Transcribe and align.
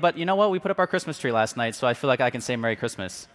but 0.00 0.16
you 0.16 0.24
know 0.24 0.36
what? 0.36 0.50
We 0.50 0.58
put 0.58 0.70
up 0.70 0.78
our 0.78 0.86
Christmas 0.86 1.18
tree 1.18 1.32
last 1.32 1.56
night, 1.56 1.74
so 1.74 1.86
I 1.86 1.94
feel 1.94 2.08
like 2.08 2.20
I 2.20 2.30
can 2.30 2.40
say 2.40 2.56
Merry 2.56 2.76
Christmas. 2.76 3.28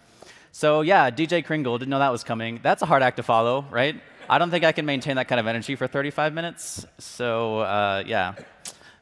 So, 0.52 0.82
yeah, 0.82 1.10
DJ 1.10 1.44
Kringle, 1.44 1.78
didn't 1.78 1.90
know 1.90 1.98
that 1.98 2.12
was 2.12 2.24
coming. 2.24 2.60
That's 2.62 2.82
a 2.82 2.86
hard 2.86 3.02
act 3.02 3.16
to 3.16 3.22
follow, 3.22 3.66
right? 3.70 4.00
I 4.28 4.38
don't 4.38 4.50
think 4.50 4.64
I 4.64 4.72
can 4.72 4.86
maintain 4.86 5.16
that 5.16 5.28
kind 5.28 5.40
of 5.40 5.46
energy 5.46 5.76
for 5.76 5.86
35 5.86 6.32
minutes. 6.32 6.86
So, 6.98 7.58
uh, 7.58 8.02
yeah, 8.06 8.34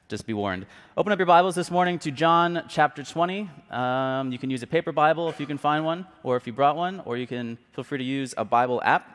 just 0.09 0.27
be 0.27 0.33
warned. 0.33 0.67
Open 0.97 1.12
up 1.12 1.19
your 1.19 1.27
Bibles 1.27 1.55
this 1.55 1.70
morning 1.70 1.98
to 2.01 2.11
John 2.11 2.65
chapter 2.69 3.03
20. 3.03 3.48
Um, 3.70 4.33
you 4.33 4.39
can 4.39 4.51
use 4.51 4.62
a 4.62 4.67
paper 4.67 4.92
Bible 4.92 5.29
if 5.29 5.39
you 5.39 5.47
can 5.47 5.59
find 5.59 5.84
one, 5.84 6.06
or 6.23 6.37
if 6.37 6.47
you 6.47 6.53
brought 6.53 6.77
one, 6.77 7.01
or 7.05 7.17
you 7.17 7.27
can 7.27 7.59
feel 7.73 7.84
free 7.84 7.98
to 7.98 8.05
use 8.05 8.34
a 8.37 8.45
Bible 8.45 8.81
app. 8.84 9.09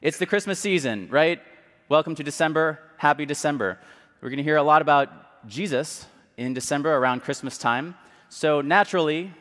It's 0.00 0.18
the 0.18 0.26
Christmas 0.26 0.58
season, 0.58 1.08
right? 1.10 1.40
Welcome 1.88 2.14
to 2.16 2.22
December. 2.22 2.80
Happy 2.96 3.24
December. 3.24 3.78
We're 4.20 4.30
going 4.30 4.38
to 4.38 4.42
hear 4.42 4.56
a 4.56 4.62
lot 4.62 4.82
about 4.82 5.46
Jesus 5.46 6.06
in 6.38 6.54
December 6.54 6.96
around 6.96 7.20
Christmas 7.20 7.58
time. 7.58 7.96
So 8.30 8.62
naturally, 8.62 9.32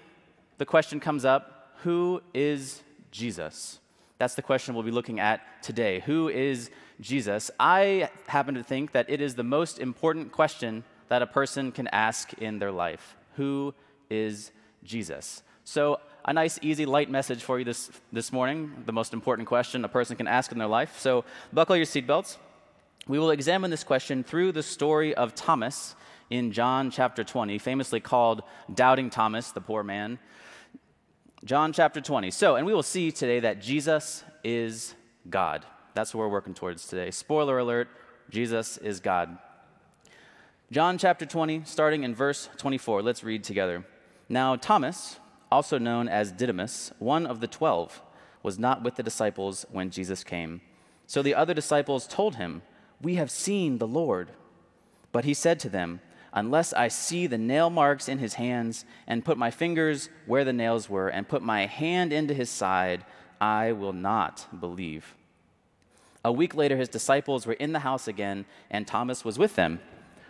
the 0.57 0.65
question 0.65 0.99
comes 0.99 1.23
up 1.23 1.53
who 1.83 2.21
is 2.33 2.81
Jesus? 3.11 3.79
That's 4.17 4.33
the 4.33 4.41
question 4.41 4.73
we'll 4.73 4.83
be 4.83 4.91
looking 4.91 5.19
at 5.19 5.61
today. 5.61 5.99
Who 6.01 6.27
is 6.27 6.71
Jesus? 6.99 7.51
I 7.59 8.09
happen 8.25 8.55
to 8.55 8.63
think 8.63 8.93
that 8.93 9.09
it 9.09 9.21
is 9.21 9.35
the 9.35 9.43
most 9.43 9.77
important 9.77 10.31
question 10.31 10.83
that 11.09 11.21
a 11.21 11.27
person 11.27 11.71
can 11.71 11.87
ask 11.89 12.33
in 12.33 12.57
their 12.57 12.71
life. 12.71 13.15
Who 13.35 13.75
is 14.09 14.51
Jesus? 14.83 15.43
So, 15.63 15.99
a 16.25 16.33
nice, 16.33 16.59
easy, 16.61 16.85
light 16.85 17.09
message 17.09 17.43
for 17.43 17.59
you 17.59 17.63
this, 17.63 17.91
this 18.11 18.33
morning, 18.33 18.83
the 18.85 18.91
most 18.91 19.13
important 19.13 19.47
question 19.47 19.85
a 19.85 19.87
person 19.87 20.17
can 20.17 20.27
ask 20.27 20.51
in 20.51 20.57
their 20.57 20.67
life. 20.67 20.99
So, 20.99 21.23
buckle 21.53 21.77
your 21.77 21.85
seatbelts. 21.85 22.37
We 23.07 23.19
will 23.19 23.31
examine 23.31 23.69
this 23.71 23.83
question 23.83 24.23
through 24.23 24.51
the 24.53 24.63
story 24.63 25.13
of 25.13 25.35
Thomas 25.35 25.95
in 26.29 26.51
John 26.51 26.91
chapter 26.91 27.23
20, 27.23 27.57
famously 27.57 27.99
called 27.99 28.43
Doubting 28.73 29.09
Thomas, 29.09 29.51
the 29.51 29.61
poor 29.61 29.83
man. 29.83 30.19
John 31.45 31.71
chapter 31.71 32.01
20. 32.01 32.31
So, 32.31 32.55
and 32.55 32.65
we 32.65 32.73
will 32.73 32.83
see 32.83 33.11
today 33.11 33.39
that 33.41 33.61
Jesus 33.61 34.23
is 34.43 34.95
God. 35.29 35.65
That's 35.93 36.13
what 36.13 36.21
we're 36.21 36.29
working 36.29 36.53
towards 36.53 36.87
today. 36.87 37.11
Spoiler 37.11 37.59
alert 37.59 37.87
Jesus 38.29 38.77
is 38.77 38.99
God. 38.99 39.37
John 40.69 40.97
chapter 40.97 41.25
20, 41.25 41.61
starting 41.63 42.03
in 42.03 42.13
verse 42.13 42.49
24. 42.57 43.01
Let's 43.01 43.23
read 43.23 43.43
together. 43.43 43.85
Now, 44.27 44.57
Thomas, 44.57 45.19
also 45.49 45.77
known 45.77 46.09
as 46.09 46.33
Didymus, 46.33 46.91
one 46.99 47.25
of 47.25 47.39
the 47.39 47.47
twelve, 47.47 48.01
was 48.43 48.59
not 48.59 48.83
with 48.83 48.95
the 48.95 49.03
disciples 49.03 49.65
when 49.71 49.89
Jesus 49.89 50.25
came. 50.25 50.59
So 51.05 51.21
the 51.21 51.35
other 51.35 51.53
disciples 51.53 52.05
told 52.05 52.35
him, 52.35 52.63
We 53.01 53.15
have 53.15 53.31
seen 53.31 53.77
the 53.77 53.87
Lord. 53.87 54.31
But 55.13 55.23
he 55.23 55.33
said 55.33 55.59
to 55.61 55.69
them, 55.69 56.01
unless 56.37 56.71
I 56.71 56.87
see 56.87 57.25
the 57.25 57.37
nail 57.39 57.71
marks 57.71 58.07
in 58.07 58.19
his 58.19 58.35
hands, 58.35 58.85
and 59.07 59.25
put 59.25 59.39
my 59.39 59.49
fingers 59.49 60.09
where 60.27 60.45
the 60.45 60.53
nails 60.53 60.87
were, 60.87 61.09
and 61.09 61.27
put 61.27 61.41
my 61.41 61.65
hand 61.65 62.13
into 62.13 62.35
his 62.35 62.51
side, 62.51 63.03
I 63.41 63.71
will 63.71 63.91
not 63.91 64.45
believe. 64.59 65.15
A 66.23 66.31
week 66.31 66.53
later, 66.53 66.77
his 66.77 66.89
disciples 66.89 67.47
were 67.47 67.53
in 67.53 67.71
the 67.71 67.79
house 67.79 68.07
again, 68.07 68.45
and 68.69 68.85
Thomas 68.85 69.25
was 69.25 69.39
with 69.39 69.55
them. 69.55 69.79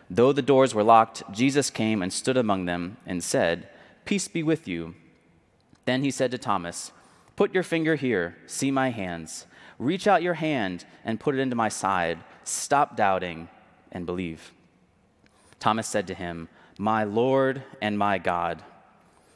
Though 0.10 0.32
the 0.32 0.42
doors 0.42 0.74
were 0.74 0.84
locked, 0.84 1.24
Jesus 1.32 1.70
came 1.70 2.02
and 2.02 2.14
stood 2.14 2.38
among 2.38 2.66
them 2.66 2.96
and 3.06 3.22
said, 3.22 3.68
Peace 4.06 4.30
be 4.30 4.44
with 4.44 4.66
you. 4.66 4.96
Then 5.84 6.04
he 6.04 6.12
said 6.12 6.32
to 6.32 6.38
Thomas, 6.38 6.94
Put 7.36 7.54
your 7.54 7.64
finger 7.64 7.96
here, 7.96 8.38
see 8.46 8.72
my 8.72 8.92
hands. 8.92 9.46
Reach 9.78 10.08
out 10.08 10.24
your 10.24 10.36
hand 10.36 10.86
and 11.04 11.20
put 11.20 11.36
it 11.36 11.40
into 11.40 11.56
my 11.56 11.68
side. 11.68 12.20
Stop 12.46 12.96
doubting 12.96 13.50
and 13.92 14.06
believe. 14.06 14.54
Thomas 15.60 15.88
said 15.88 16.08
to 16.08 16.14
him, 16.14 16.50
My 16.78 17.04
Lord 17.04 17.64
and 17.82 17.98
my 17.98 18.18
God. 18.18 18.64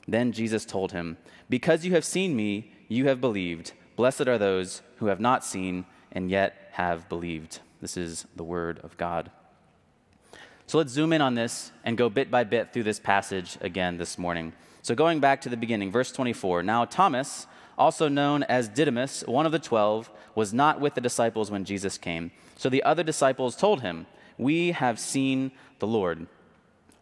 Then 0.07 0.31
Jesus 0.31 0.65
told 0.65 0.91
him, 0.91 1.17
Because 1.49 1.85
you 1.85 1.93
have 1.93 2.05
seen 2.05 2.35
me, 2.35 2.71
you 2.87 3.07
have 3.07 3.21
believed. 3.21 3.73
Blessed 3.95 4.27
are 4.27 4.37
those 4.37 4.81
who 4.97 5.07
have 5.07 5.19
not 5.19 5.45
seen 5.45 5.85
and 6.11 6.29
yet 6.29 6.69
have 6.73 7.07
believed. 7.09 7.59
This 7.81 7.97
is 7.97 8.25
the 8.35 8.43
word 8.43 8.79
of 8.83 8.97
God. 8.97 9.31
So 10.67 10.77
let's 10.77 10.91
zoom 10.91 11.13
in 11.13 11.21
on 11.21 11.35
this 11.35 11.71
and 11.83 11.97
go 11.97 12.09
bit 12.09 12.31
by 12.31 12.43
bit 12.43 12.71
through 12.71 12.83
this 12.83 12.99
passage 12.99 13.57
again 13.61 13.97
this 13.97 14.17
morning. 14.17 14.53
So, 14.83 14.95
going 14.95 15.19
back 15.19 15.41
to 15.41 15.49
the 15.49 15.57
beginning, 15.57 15.91
verse 15.91 16.11
24. 16.11 16.63
Now, 16.63 16.85
Thomas, 16.85 17.45
also 17.77 18.07
known 18.07 18.43
as 18.43 18.67
Didymus, 18.67 19.23
one 19.27 19.45
of 19.45 19.51
the 19.51 19.59
twelve, 19.59 20.09
was 20.35 20.53
not 20.53 20.79
with 20.79 20.95
the 20.95 21.01
disciples 21.01 21.51
when 21.51 21.65
Jesus 21.65 21.97
came. 21.97 22.31
So 22.55 22.69
the 22.69 22.83
other 22.83 23.03
disciples 23.03 23.55
told 23.55 23.81
him, 23.81 24.05
We 24.41 24.71
have 24.71 24.99
seen 24.99 25.51
the 25.77 25.85
Lord. 25.85 26.19
A 26.23 26.27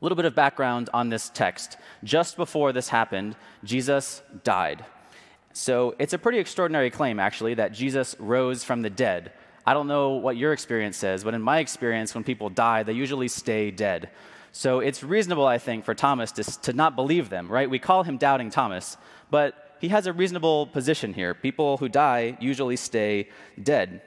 little 0.01 0.17
bit 0.17 0.25
of 0.25 0.35
background 0.35 0.89
on 0.93 1.07
this 1.07 1.29
text. 1.29 1.77
Just 2.03 2.35
before 2.35 2.73
this 2.73 2.89
happened, 2.89 3.37
Jesus 3.63 4.21
died. 4.43 4.83
So 5.53 5.95
it's 5.99 6.11
a 6.11 6.17
pretty 6.17 6.39
extraordinary 6.39 6.89
claim, 6.89 7.17
actually, 7.17 7.53
that 7.53 7.71
Jesus 7.71 8.13
rose 8.19 8.65
from 8.65 8.81
the 8.81 8.89
dead. 8.89 9.31
I 9.65 9.73
don't 9.73 9.87
know 9.87 10.15
what 10.15 10.35
your 10.35 10.51
experience 10.51 10.97
says, 10.97 11.23
but 11.23 11.33
in 11.33 11.41
my 11.41 11.59
experience, 11.59 12.13
when 12.13 12.25
people 12.25 12.49
die, 12.49 12.83
they 12.83 12.91
usually 12.91 13.29
stay 13.29 13.71
dead. 13.71 14.09
So 14.51 14.81
it's 14.81 15.01
reasonable, 15.01 15.47
I 15.47 15.59
think, 15.59 15.85
for 15.85 15.95
Thomas 15.95 16.33
to, 16.33 16.43
to 16.63 16.73
not 16.73 16.97
believe 16.97 17.29
them, 17.29 17.47
right? 17.49 17.69
We 17.69 17.79
call 17.79 18.03
him 18.03 18.17
Doubting 18.17 18.49
Thomas, 18.49 18.97
but 19.31 19.77
he 19.79 19.87
has 19.87 20.07
a 20.07 20.13
reasonable 20.13 20.67
position 20.67 21.13
here. 21.13 21.33
People 21.33 21.77
who 21.77 21.87
die 21.87 22.35
usually 22.41 22.75
stay 22.75 23.29
dead. 23.63 24.01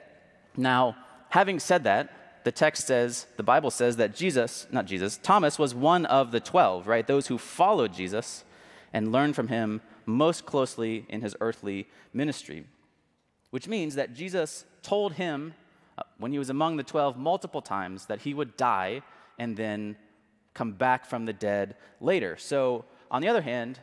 Now, 0.55 0.95
having 1.29 1.59
said 1.59 1.85
that, 1.85 2.11
the 2.43 2.51
text 2.51 2.87
says, 2.87 3.27
the 3.37 3.43
Bible 3.43 3.71
says 3.71 3.97
that 3.97 4.15
Jesus, 4.15 4.67
not 4.71 4.85
Jesus, 4.85 5.17
Thomas 5.21 5.57
was 5.57 5.73
one 5.73 6.05
of 6.05 6.31
the 6.31 6.39
12, 6.39 6.87
right? 6.87 7.05
Those 7.05 7.27
who 7.27 7.37
followed 7.37 7.93
Jesus 7.93 8.43
and 8.91 9.11
learned 9.11 9.35
from 9.35 9.47
him 9.47 9.81
most 10.05 10.45
closely 10.45 11.05
in 11.09 11.21
his 11.21 11.35
earthly 11.39 11.87
ministry. 12.13 12.65
Which 13.49 13.67
means 13.67 13.95
that 13.95 14.13
Jesus 14.13 14.65
told 14.81 15.13
him 15.13 15.53
uh, 15.97 16.03
when 16.17 16.31
he 16.31 16.39
was 16.39 16.49
among 16.49 16.77
the 16.77 16.83
12 16.83 17.17
multiple 17.17 17.61
times 17.61 18.07
that 18.07 18.21
he 18.21 18.33
would 18.33 18.57
die 18.57 19.01
and 19.39 19.55
then 19.55 19.95
come 20.53 20.71
back 20.71 21.05
from 21.05 21.25
the 21.25 21.33
dead 21.33 21.75
later. 21.99 22.37
So, 22.37 22.85
on 23.09 23.21
the 23.21 23.27
other 23.27 23.41
hand, 23.41 23.79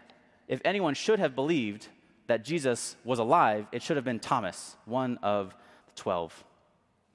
if 0.49 0.61
anyone 0.65 0.95
should 0.95 1.19
have 1.19 1.35
believed 1.35 1.89
that 2.27 2.45
Jesus 2.45 2.97
was 3.05 3.19
alive, 3.19 3.67
it 3.73 3.83
should 3.83 3.97
have 3.97 4.05
been 4.05 4.19
Thomas, 4.19 4.77
one 4.85 5.19
of 5.23 5.55
the 5.87 5.93
12. 5.95 6.45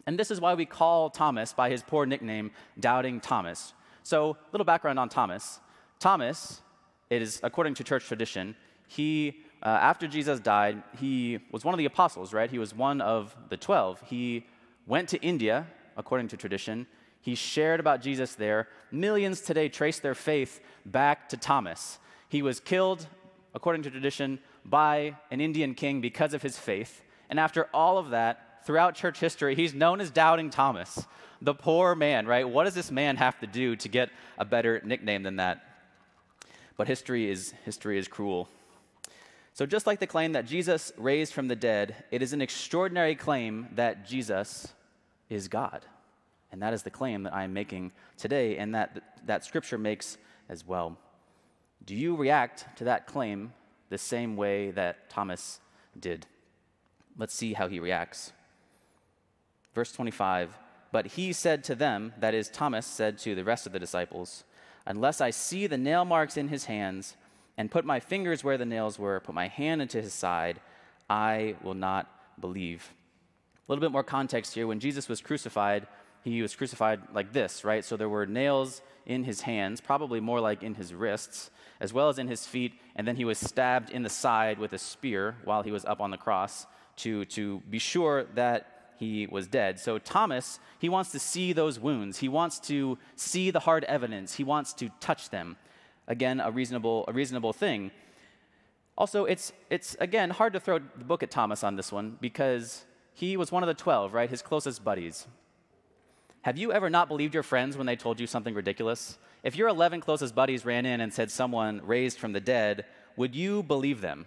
And 0.08 0.20
this 0.20 0.30
is 0.30 0.40
why 0.40 0.54
we 0.54 0.66
call 0.66 1.10
Thomas 1.10 1.54
by 1.54 1.70
his 1.70 1.82
poor 1.82 2.06
nickname, 2.06 2.52
Doubting 2.80 3.20
Thomas. 3.20 3.74
So, 4.04 4.32
a 4.32 4.52
little 4.52 4.66
background 4.66 5.00
on 5.00 5.10
Thomas. 5.10 5.60
Thomas, 6.00 6.62
it 7.10 7.22
is 7.22 7.40
according 7.42 7.74
to 7.76 7.84
church 7.84 8.06
tradition, 8.06 8.56
he, 8.88 9.42
uh, 9.64 9.70
after 9.70 10.08
Jesus 10.08 10.40
died, 10.40 10.84
he 11.00 11.40
was 11.52 11.66
one 11.66 11.74
of 11.74 11.80
the 11.80 11.86
apostles, 11.86 12.34
right? 12.34 12.50
He 12.52 12.60
was 12.60 12.76
one 12.76 13.02
of 13.02 13.36
the 13.50 13.58
12. 13.58 14.04
He 14.06 14.46
went 14.86 15.10
to 15.10 15.22
India, 15.22 15.66
according 15.98 16.28
to 16.30 16.38
tradition. 16.38 16.86
He 17.22 17.34
shared 17.34 17.80
about 17.80 18.02
Jesus 18.02 18.36
there. 18.36 18.68
Millions 18.92 19.42
today 19.42 19.70
trace 19.70 19.98
their 20.00 20.14
faith 20.14 20.60
back 20.86 21.30
to 21.30 21.38
Thomas. 21.38 21.98
He 22.30 22.44
was 22.44 22.60
killed, 22.60 23.08
according 23.56 23.82
to 23.84 23.90
tradition, 23.90 24.40
by 24.64 25.16
an 25.32 25.42
Indian 25.42 25.74
king 25.74 26.02
because 26.02 26.36
of 26.36 26.44
his 26.44 26.60
faith. 26.60 27.02
And 27.30 27.40
after 27.40 27.68
all 27.74 27.98
of 27.98 28.12
that, 28.12 28.45
throughout 28.66 28.96
church 28.96 29.20
history, 29.20 29.56
he's 29.56 29.74
known 29.74 30.02
as 30.02 30.10
Doubting 30.10 30.50
Thomas, 30.50 31.06
the 31.42 31.54
poor 31.54 31.96
man, 31.96 32.26
right? 32.26 32.48
What 32.48 32.66
does 32.66 32.74
this 32.74 32.92
man 32.92 33.18
have 33.18 33.40
to 33.40 33.48
do 33.48 33.76
to 33.78 33.88
get 33.88 34.10
a 34.38 34.46
better 34.46 34.82
nickname 34.84 35.24
than 35.24 35.38
that? 35.38 35.64
But 36.78 36.88
history 36.88 37.30
is, 37.30 37.54
history 37.64 37.98
is 37.98 38.08
cruel. 38.08 38.50
So, 39.54 39.66
just 39.66 39.88
like 39.88 40.00
the 40.00 40.08
claim 40.08 40.34
that 40.34 40.46
Jesus 40.46 40.92
raised 40.98 41.32
from 41.32 41.48
the 41.48 41.56
dead, 41.56 41.96
it 42.12 42.22
is 42.22 42.34
an 42.34 42.42
extraordinary 42.42 43.16
claim 43.16 43.70
that 43.76 44.06
Jesus 44.06 44.74
is 45.30 45.48
God. 45.48 45.86
And 46.52 46.62
that 46.62 46.74
is 46.74 46.84
the 46.84 46.90
claim 46.90 47.24
that 47.24 47.34
I 47.34 47.44
am 47.44 47.54
making 47.54 47.92
today, 48.18 48.58
and 48.58 48.76
that, 48.76 49.18
that 49.26 49.46
scripture 49.46 49.78
makes 49.78 50.18
as 50.50 50.68
well. 50.68 50.98
Do 51.86 51.96
you 51.96 52.16
react 52.16 52.66
to 52.78 52.84
that 52.86 53.08
claim 53.08 53.54
the 53.90 53.98
same 53.98 54.36
way 54.36 54.72
that 54.72 55.10
Thomas 55.10 55.60
did? 55.98 56.26
Let's 57.18 57.34
see 57.34 57.54
how 57.54 57.68
he 57.70 57.80
reacts. 57.80 58.34
Verse 59.76 59.92
25 59.92 60.58
But 60.92 61.08
he 61.08 61.34
said 61.34 61.64
to 61.66 61.76
them, 61.76 62.14
that 62.20 62.34
is, 62.34 62.50
Thomas 62.50 62.88
said 62.88 63.20
to 63.20 63.36
the 63.36 63.44
rest 63.44 63.68
of 63.68 63.74
the 63.74 63.80
disciples, 63.80 64.46
Unless 64.88 65.22
I 65.22 65.30
see 65.30 65.68
the 65.68 65.78
nail 65.78 66.06
marks 66.06 66.38
in 66.38 66.48
his 66.48 66.66
hands, 66.66 67.18
and 67.58 67.72
put 67.72 67.86
my 67.86 68.00
fingers 68.00 68.44
where 68.44 68.58
the 68.58 68.66
nails 68.66 68.98
were, 68.98 69.20
put 69.20 69.36
my 69.36 69.48
hand 69.48 69.82
into 69.82 70.02
his 70.02 70.14
side, 70.14 70.60
I 71.10 71.56
will 71.64 71.74
not 71.74 72.10
believe. 72.40 72.92
A 73.58 73.72
little 73.72 73.82
bit 73.82 73.92
more 73.92 74.04
context 74.04 74.54
here. 74.54 74.68
When 74.68 74.80
Jesus 74.80 75.08
was 75.08 75.22
crucified, 75.22 75.88
he 76.24 76.42
was 76.42 76.56
crucified 76.56 77.02
like 77.14 77.34
this, 77.34 77.64
right? 77.64 77.86
So 77.86 77.98
there 77.98 78.10
were 78.10 78.26
nails 78.26 78.82
in 79.06 79.24
his 79.24 79.42
hands, 79.42 79.80
probably 79.80 80.20
more 80.20 80.40
like 80.40 80.64
in 80.64 80.76
his 80.76 80.94
wrists, 80.94 81.50
as 81.80 81.94
well 81.94 82.10
as 82.10 82.20
in 82.20 82.28
his 82.28 82.46
feet, 82.46 82.74
and 82.96 83.08
then 83.08 83.16
he 83.16 83.26
was 83.26 83.38
stabbed 83.38 83.90
in 83.90 84.04
the 84.04 84.10
side 84.10 84.58
with 84.58 84.74
a 84.74 84.78
spear 84.78 85.36
while 85.44 85.64
he 85.64 85.72
was 85.72 85.86
up 85.86 86.02
on 86.02 86.12
the 86.12 86.18
cross 86.18 86.66
to, 86.98 87.26
to 87.26 87.62
be 87.70 87.80
sure 87.80 88.26
that 88.36 88.75
he 88.98 89.28
was 89.28 89.48
dead. 89.48 89.80
So 89.80 89.98
Thomas, 89.98 90.60
he 90.80 90.90
wants 90.90 91.12
to 91.12 91.20
see 91.20 91.54
those 91.54 91.80
wounds. 91.80 92.20
He 92.20 92.30
wants 92.30 92.60
to 92.62 92.98
see 93.16 93.52
the 93.52 93.62
hard 93.62 93.84
evidence. 93.86 94.36
He 94.36 94.44
wants 94.44 94.74
to 94.74 94.90
touch 95.00 95.30
them. 95.30 95.58
Again, 96.08 96.40
a 96.40 96.52
reasonable, 96.52 97.06
a 97.08 97.14
reasonable 97.14 97.54
thing. 97.54 97.92
Also, 98.98 99.26
it's, 99.26 99.52
it's 99.70 99.96
again 100.00 100.30
hard 100.30 100.54
to 100.54 100.60
throw 100.60 100.80
the 100.80 101.04
book 101.04 101.24
at 101.24 101.32
Thomas 101.32 101.64
on 101.64 101.76
this 101.76 101.92
one 101.92 102.18
because 102.22 102.86
he 103.14 103.36
was 103.36 103.52
one 103.52 103.64
of 103.64 103.68
the 103.68 103.74
12, 103.74 104.14
right? 104.14 104.30
His 104.30 104.42
closest 104.42 104.84
buddies. 104.84 105.28
Have 106.44 106.58
you 106.58 106.72
ever 106.72 106.90
not 106.90 107.08
believed 107.08 107.34
your 107.34 107.44
friends 107.44 107.76
when 107.76 107.88
they 107.88 107.96
told 107.96 108.20
you 108.20 108.28
something 108.28 108.54
ridiculous? 108.54 109.18
If 109.44 109.56
your 109.56 109.68
11 109.68 110.02
closest 110.02 110.36
buddies 110.36 110.64
ran 110.64 110.86
in 110.86 111.02
and 111.02 111.14
said 111.14 111.32
someone 111.32 111.82
raised 111.84 112.20
from 112.20 112.34
the 112.34 112.40
dead, 112.40 112.86
would 113.18 113.36
you 113.36 113.64
believe 113.64 114.02
them? 114.02 114.26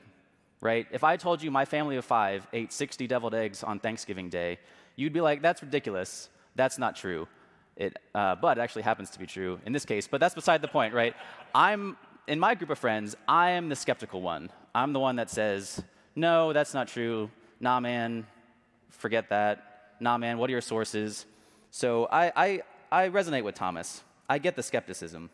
Right? 0.60 0.86
If 0.90 1.04
I 1.04 1.16
told 1.16 1.42
you 1.42 1.50
my 1.50 1.64
family 1.64 1.96
of 1.96 2.04
five 2.04 2.46
ate 2.52 2.72
60 2.72 3.06
deviled 3.06 3.34
eggs 3.34 3.62
on 3.62 3.78
Thanksgiving 3.78 4.28
Day, 4.28 4.58
you'd 4.96 5.12
be 5.12 5.20
like, 5.20 5.40
that's 5.40 5.62
ridiculous. 5.62 6.28
That's 6.56 6.78
not 6.78 6.96
true. 6.96 7.28
It, 7.76 7.96
uh, 8.12 8.34
but 8.34 8.58
it 8.58 8.60
actually 8.60 8.82
happens 8.82 9.10
to 9.10 9.18
be 9.20 9.26
true 9.26 9.60
in 9.64 9.72
this 9.72 9.84
case. 9.84 10.08
But 10.08 10.18
that's 10.18 10.34
beside 10.34 10.60
the 10.62 10.68
point, 10.68 10.94
right? 10.94 11.14
I'm, 11.54 11.96
in 12.26 12.40
my 12.40 12.56
group 12.56 12.70
of 12.70 12.78
friends, 12.78 13.14
I 13.28 13.50
am 13.50 13.68
the 13.68 13.76
skeptical 13.76 14.20
one. 14.20 14.50
I'm 14.74 14.92
the 14.92 14.98
one 14.98 15.14
that 15.16 15.30
says, 15.30 15.80
no, 16.16 16.52
that's 16.52 16.74
not 16.74 16.88
true. 16.88 17.30
Nah, 17.60 17.78
man, 17.78 18.26
forget 18.90 19.28
that. 19.28 19.94
Nah, 20.00 20.18
man, 20.18 20.38
what 20.38 20.50
are 20.50 20.52
your 20.52 20.60
sources? 20.60 21.26
So 21.70 22.08
I, 22.10 22.32
I, 22.34 22.62
I 22.90 23.08
resonate 23.10 23.44
with 23.44 23.54
Thomas. 23.54 24.02
I 24.28 24.38
get 24.38 24.56
the 24.56 24.62
skepticism. 24.62 25.30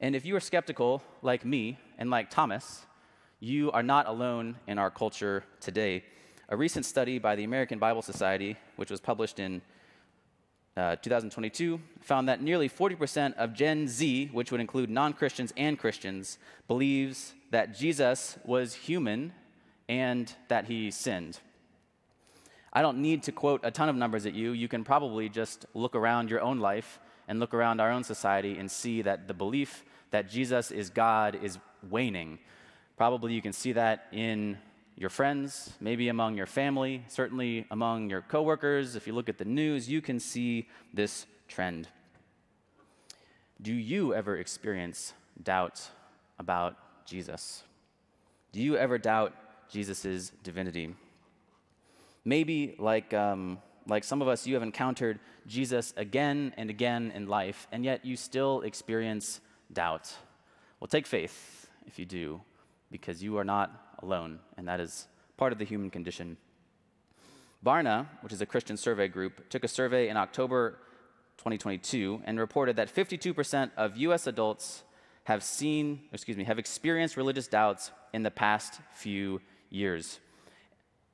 And 0.00 0.14
if 0.14 0.24
you 0.24 0.36
are 0.36 0.40
skeptical 0.40 1.02
like 1.22 1.44
me 1.44 1.78
and 1.98 2.10
like 2.10 2.30
Thomas, 2.30 2.86
you 3.40 3.70
are 3.72 3.82
not 3.82 4.06
alone 4.06 4.56
in 4.66 4.78
our 4.78 4.90
culture 4.90 5.44
today. 5.60 6.04
A 6.48 6.56
recent 6.56 6.86
study 6.86 7.18
by 7.18 7.36
the 7.36 7.44
American 7.44 7.78
Bible 7.78 8.02
Society, 8.02 8.56
which 8.76 8.90
was 8.90 9.00
published 9.00 9.38
in 9.38 9.60
uh, 10.76 10.96
2022, 10.96 11.80
found 12.00 12.28
that 12.28 12.42
nearly 12.42 12.68
40% 12.68 13.34
of 13.34 13.52
Gen 13.52 13.88
Z, 13.88 14.30
which 14.32 14.50
would 14.52 14.60
include 14.60 14.88
non 14.88 15.12
Christians 15.12 15.52
and 15.56 15.78
Christians, 15.78 16.38
believes 16.68 17.34
that 17.50 17.76
Jesus 17.76 18.38
was 18.44 18.74
human 18.74 19.32
and 19.88 20.32
that 20.48 20.66
he 20.66 20.90
sinned. 20.90 21.40
I 22.72 22.82
don't 22.82 22.98
need 22.98 23.22
to 23.24 23.32
quote 23.32 23.60
a 23.64 23.70
ton 23.70 23.88
of 23.88 23.96
numbers 23.96 24.26
at 24.26 24.34
you. 24.34 24.52
You 24.52 24.68
can 24.68 24.84
probably 24.84 25.28
just 25.28 25.66
look 25.74 25.94
around 25.94 26.30
your 26.30 26.40
own 26.40 26.58
life 26.58 26.98
and 27.28 27.40
look 27.40 27.54
around 27.54 27.80
our 27.80 27.90
own 27.90 28.04
society 28.04 28.58
and 28.58 28.70
see 28.70 29.02
that 29.02 29.28
the 29.28 29.34
belief 29.34 29.84
that 30.10 30.28
Jesus 30.28 30.70
is 30.70 30.90
God 30.90 31.38
is 31.42 31.58
waning. 31.88 32.38
Probably 32.96 33.34
you 33.34 33.42
can 33.42 33.52
see 33.52 33.72
that 33.72 34.06
in 34.12 34.58
your 34.96 35.10
friends, 35.10 35.74
maybe 35.80 36.08
among 36.08 36.36
your 36.36 36.46
family, 36.46 37.04
certainly 37.08 37.66
among 37.70 38.08
your 38.08 38.22
coworkers. 38.22 38.96
If 38.96 39.06
you 39.06 39.12
look 39.12 39.28
at 39.28 39.36
the 39.36 39.44
news, 39.44 39.88
you 39.88 40.00
can 40.00 40.18
see 40.18 40.68
this 40.94 41.26
trend. 41.48 41.88
Do 43.60 43.74
you 43.74 44.14
ever 44.14 44.38
experience 44.38 45.12
doubt 45.42 45.86
about 46.38 46.76
Jesus? 47.06 47.62
Do 48.52 48.62
you 48.62 48.76
ever 48.76 48.96
doubt 48.96 49.34
Jesus' 49.70 50.32
divinity? 50.42 50.94
Maybe, 52.24 52.74
like, 52.78 53.12
um, 53.12 53.58
like 53.86 54.04
some 54.04 54.22
of 54.22 54.28
us, 54.28 54.46
you 54.46 54.54
have 54.54 54.62
encountered 54.62 55.20
Jesus 55.46 55.92
again 55.96 56.54
and 56.56 56.70
again 56.70 57.12
in 57.14 57.26
life, 57.26 57.68
and 57.70 57.84
yet 57.84 58.04
you 58.04 58.16
still 58.16 58.62
experience 58.62 59.40
doubt. 59.72 60.12
Well, 60.80 60.88
take 60.88 61.06
faith 61.06 61.68
if 61.86 61.98
you 61.98 62.06
do, 62.06 62.40
because 62.90 63.22
you 63.22 63.36
are 63.38 63.44
not 63.44 63.96
alone, 64.00 64.38
and 64.56 64.68
that 64.68 64.80
is 64.80 65.06
part 65.36 65.52
of 65.52 65.58
the 65.58 65.64
human 65.64 65.90
condition. 65.90 66.36
Barna, 67.64 68.06
which 68.20 68.32
is 68.32 68.40
a 68.40 68.46
Christian 68.46 68.76
survey 68.76 69.08
group, 69.08 69.48
took 69.48 69.64
a 69.64 69.68
survey 69.68 70.08
in 70.08 70.16
October 70.16 70.78
2022 71.38 72.22
and 72.24 72.38
reported 72.38 72.76
that 72.76 72.94
52% 72.94 73.70
of 73.76 73.96
US 73.96 74.26
adults 74.26 74.84
have 75.24 75.42
seen, 75.42 76.02
excuse 76.12 76.36
me, 76.36 76.44
have 76.44 76.58
experienced 76.58 77.16
religious 77.16 77.48
doubts 77.48 77.90
in 78.12 78.22
the 78.22 78.30
past 78.30 78.80
few 78.92 79.40
years. 79.70 80.20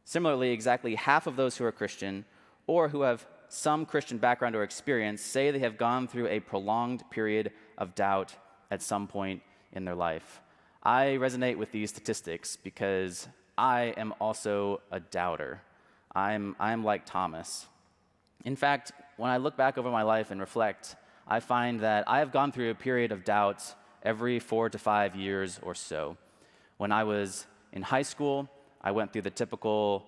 Similarly, 0.05 0.51
exactly 0.51 0.95
half 0.97 1.27
of 1.27 1.37
those 1.37 1.57
who 1.57 1.65
are 1.65 1.73
Christian 1.73 2.25
or 2.67 2.89
who 2.89 3.03
have 3.03 3.27
some 3.49 3.87
Christian 3.87 4.19
background 4.19 4.55
or 4.55 4.63
experience 4.63 5.23
say 5.23 5.51
they 5.51 5.59
have 5.61 5.79
gone 5.79 6.09
through 6.09 6.27
a 6.29 6.41
prolonged 6.41 7.03
period 7.11 7.53
of 7.79 7.95
doubt 7.95 8.35
at 8.71 8.83
some 8.83 9.07
point 9.07 9.43
in 9.73 9.85
their 9.85 9.95
life. 9.95 10.41
I 10.85 11.17
resonate 11.21 11.59
with 11.59 11.71
these 11.71 11.91
statistics 11.91 12.57
because 12.57 13.29
I 13.57 13.95
am 13.97 14.13
also 14.21 14.81
a 14.91 14.99
doubter. 14.99 15.63
I'm, 16.13 16.57
I'm 16.59 16.83
like 16.83 17.07
Thomas. 17.07 17.67
In 18.45 18.57
fact, 18.57 18.91
when 19.17 19.31
I 19.31 19.37
look 19.37 19.57
back 19.57 19.79
over 19.79 19.93
my 19.93 20.03
life 20.03 20.33
and 20.33 20.41
reflect, 20.41 20.97
I 21.29 21.39
find 21.39 21.81
that 21.81 22.09
I 22.09 22.19
have 22.19 22.33
gone 22.33 22.51
through 22.51 22.71
a 22.71 22.75
period 22.75 23.13
of 23.13 23.25
doubt 23.25 23.63
every 24.03 24.41
four 24.41 24.69
to 24.71 24.79
five 24.79 25.15
years 25.15 25.61
or 25.63 25.77
so. 25.77 26.17
When 26.79 26.91
I 26.91 27.05
was 27.05 27.47
in 27.73 27.83
high 27.83 28.03
school, 28.03 28.49
I 28.81 28.91
went 28.91 29.13
through 29.13 29.23
the 29.23 29.31
typical 29.31 30.05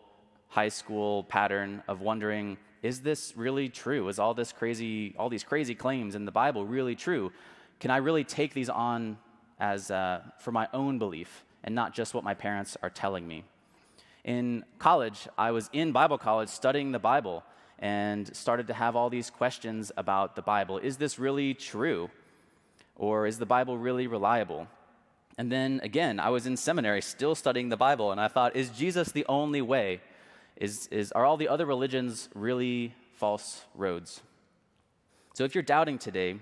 high 0.49 0.71
school 0.71 1.23
pattern 1.23 1.85
of 1.87 2.01
wondering, 2.01 2.59
is 2.83 3.01
this 3.01 3.33
really 3.37 3.69
true? 3.69 4.09
Is 4.09 4.19
all 4.19 4.35
this 4.35 4.51
crazy, 4.51 5.15
all 5.17 5.29
these 5.29 5.45
crazy 5.45 5.77
claims 5.77 6.17
in 6.17 6.25
the 6.25 6.33
Bible 6.33 6.67
really 6.67 6.97
true? 6.97 7.31
Can 7.79 7.93
I 7.93 7.99
really 7.99 8.25
take 8.25 8.55
these 8.55 8.69
on 8.69 9.19
as 9.59 9.91
uh, 9.91 10.21
for 10.39 10.53
my 10.53 10.69
own 10.73 10.99
belief 10.99 11.45
and 11.63 11.75
not 11.75 11.95
just 11.95 12.15
what 12.15 12.25
my 12.25 12.35
parents 12.35 12.77
are 12.83 12.91
telling 12.91 13.27
me? 13.27 13.45
In 14.25 14.65
college, 14.79 15.29
I 15.37 15.51
was 15.51 15.69
in 15.73 15.93
Bible 15.93 16.19
college 16.19 16.49
studying 16.49 16.93
the 16.93 16.99
Bible 16.99 17.45
and 17.79 18.35
started 18.35 18.67
to 18.69 18.75
have 18.75 18.97
all 18.97 19.11
these 19.11 19.31
questions 19.31 19.93
about 19.97 20.37
the 20.37 20.43
Bible. 20.43 20.79
Is 20.79 20.97
this 20.97 21.19
really 21.19 21.55
true? 21.55 22.11
Or 22.97 23.27
is 23.27 23.39
the 23.39 23.47
Bible 23.47 23.77
really 23.77 24.07
reliable? 24.07 24.69
And 25.37 25.51
then 25.51 25.81
again, 25.83 26.21
I 26.21 26.31
was 26.31 26.47
in 26.47 26.57
seminary 26.57 27.03
still 27.03 27.35
studying 27.35 27.69
the 27.69 27.77
Bible, 27.77 28.13
and 28.13 28.21
I 28.21 28.29
thought, 28.29 28.55
is 28.55 28.71
Jesus 28.71 29.11
the 29.11 29.27
only 29.29 29.61
way? 29.61 30.01
Is, 30.57 30.87
is, 30.93 31.11
are 31.13 31.25
all 31.25 31.37
the 31.37 31.49
other 31.49 31.67
religions 31.67 32.29
really 32.35 32.95
false 33.17 33.65
roads? 33.75 34.23
So 35.35 35.43
if 35.43 35.55
you're 35.55 35.63
doubting 35.63 35.99
today, 35.99 36.39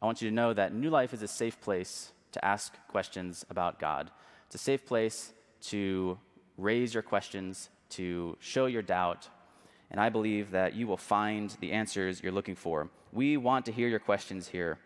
I 0.00 0.06
want 0.06 0.22
you 0.22 0.28
to 0.28 0.34
know 0.34 0.54
that 0.54 0.74
New 0.74 0.90
Life 0.90 1.12
is 1.12 1.22
a 1.22 1.28
safe 1.28 1.60
place 1.60 2.12
to 2.32 2.44
ask 2.44 2.74
questions 2.88 3.44
about 3.50 3.78
God. 3.78 4.10
It's 4.46 4.54
a 4.54 4.58
safe 4.58 4.86
place 4.86 5.32
to 5.62 6.18
raise 6.56 6.94
your 6.94 7.02
questions, 7.02 7.68
to 7.90 8.36
show 8.40 8.66
your 8.66 8.82
doubt, 8.82 9.28
and 9.90 10.00
I 10.00 10.08
believe 10.08 10.52
that 10.52 10.74
you 10.74 10.86
will 10.86 10.96
find 10.96 11.56
the 11.60 11.72
answers 11.72 12.22
you're 12.22 12.32
looking 12.32 12.54
for. 12.54 12.88
We 13.12 13.36
want 13.36 13.66
to 13.66 13.72
hear 13.72 13.88
your 13.88 13.98
questions 13.98 14.48
here 14.48 14.78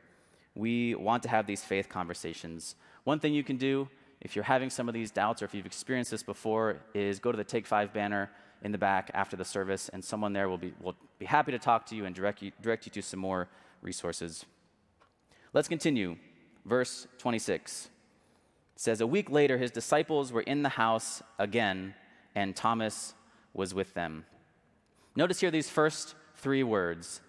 we 0.55 0.95
want 0.95 1.23
to 1.25 1.29
have 1.29 1.47
these 1.47 1.65
faith 1.65 1.89
conversations. 1.89 2.77
One 3.05 3.19
thing 3.19 3.35
you 3.35 3.45
can 3.45 3.57
do 3.57 3.89
if 4.21 4.35
you're 4.35 4.45
having 4.45 4.71
some 4.71 4.89
of 4.89 4.95
these 4.95 5.11
doubts 5.11 5.43
or 5.43 5.45
if 5.47 5.55
you've 5.55 5.67
experienced 5.67 6.11
this 6.11 6.23
before 6.23 6.81
is 6.95 7.19
go 7.19 7.33
to 7.33 7.37
the 7.37 7.45
Take 7.45 7.67
Five 7.67 7.93
banner 7.93 8.31
in 8.63 8.73
the 8.73 8.79
back 8.79 9.11
after 9.13 9.37
the 9.37 9.45
service, 9.45 9.91
and 9.91 10.03
someone 10.03 10.33
there 10.33 10.49
will 10.49 10.57
be, 10.57 10.73
will 10.81 10.95
be 11.19 11.27
happy 11.27 11.53
to 11.53 11.59
talk 11.59 11.85
to 11.87 11.95
you 11.95 12.07
and 12.07 12.15
direct 12.15 12.41
you, 12.41 12.51
direct 12.63 12.87
you 12.87 12.93
to 12.93 13.03
some 13.03 13.21
more 13.21 13.49
resources. 13.83 14.47
Let's 15.55 15.69
continue. 15.69 16.17
Verse 16.67 17.07
26 17.19 17.85
it 17.85 17.91
says, 18.81 19.01
A 19.01 19.07
week 19.07 19.31
later, 19.31 19.57
his 19.57 19.71
disciples 19.71 20.33
were 20.33 20.41
in 20.41 20.65
the 20.65 20.69
house 20.71 21.23
again, 21.39 21.95
and 22.35 22.57
Thomas 22.57 23.15
was 23.53 23.73
with 23.73 23.95
them. 23.95 24.25
Notice 25.15 25.39
here 25.39 25.53
these 25.53 25.71
first 25.71 26.17
three 26.35 26.65
words 26.65 27.21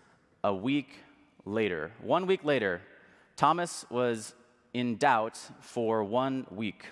a 0.43 0.55
week 0.55 1.03
later. 1.45 1.91
One 2.01 2.25
week 2.25 2.43
later, 2.43 2.81
Thomas 3.35 3.85
was 3.91 4.33
in 4.73 4.97
doubt 4.97 5.39
for 5.59 6.03
one 6.03 6.47
week. 6.49 6.87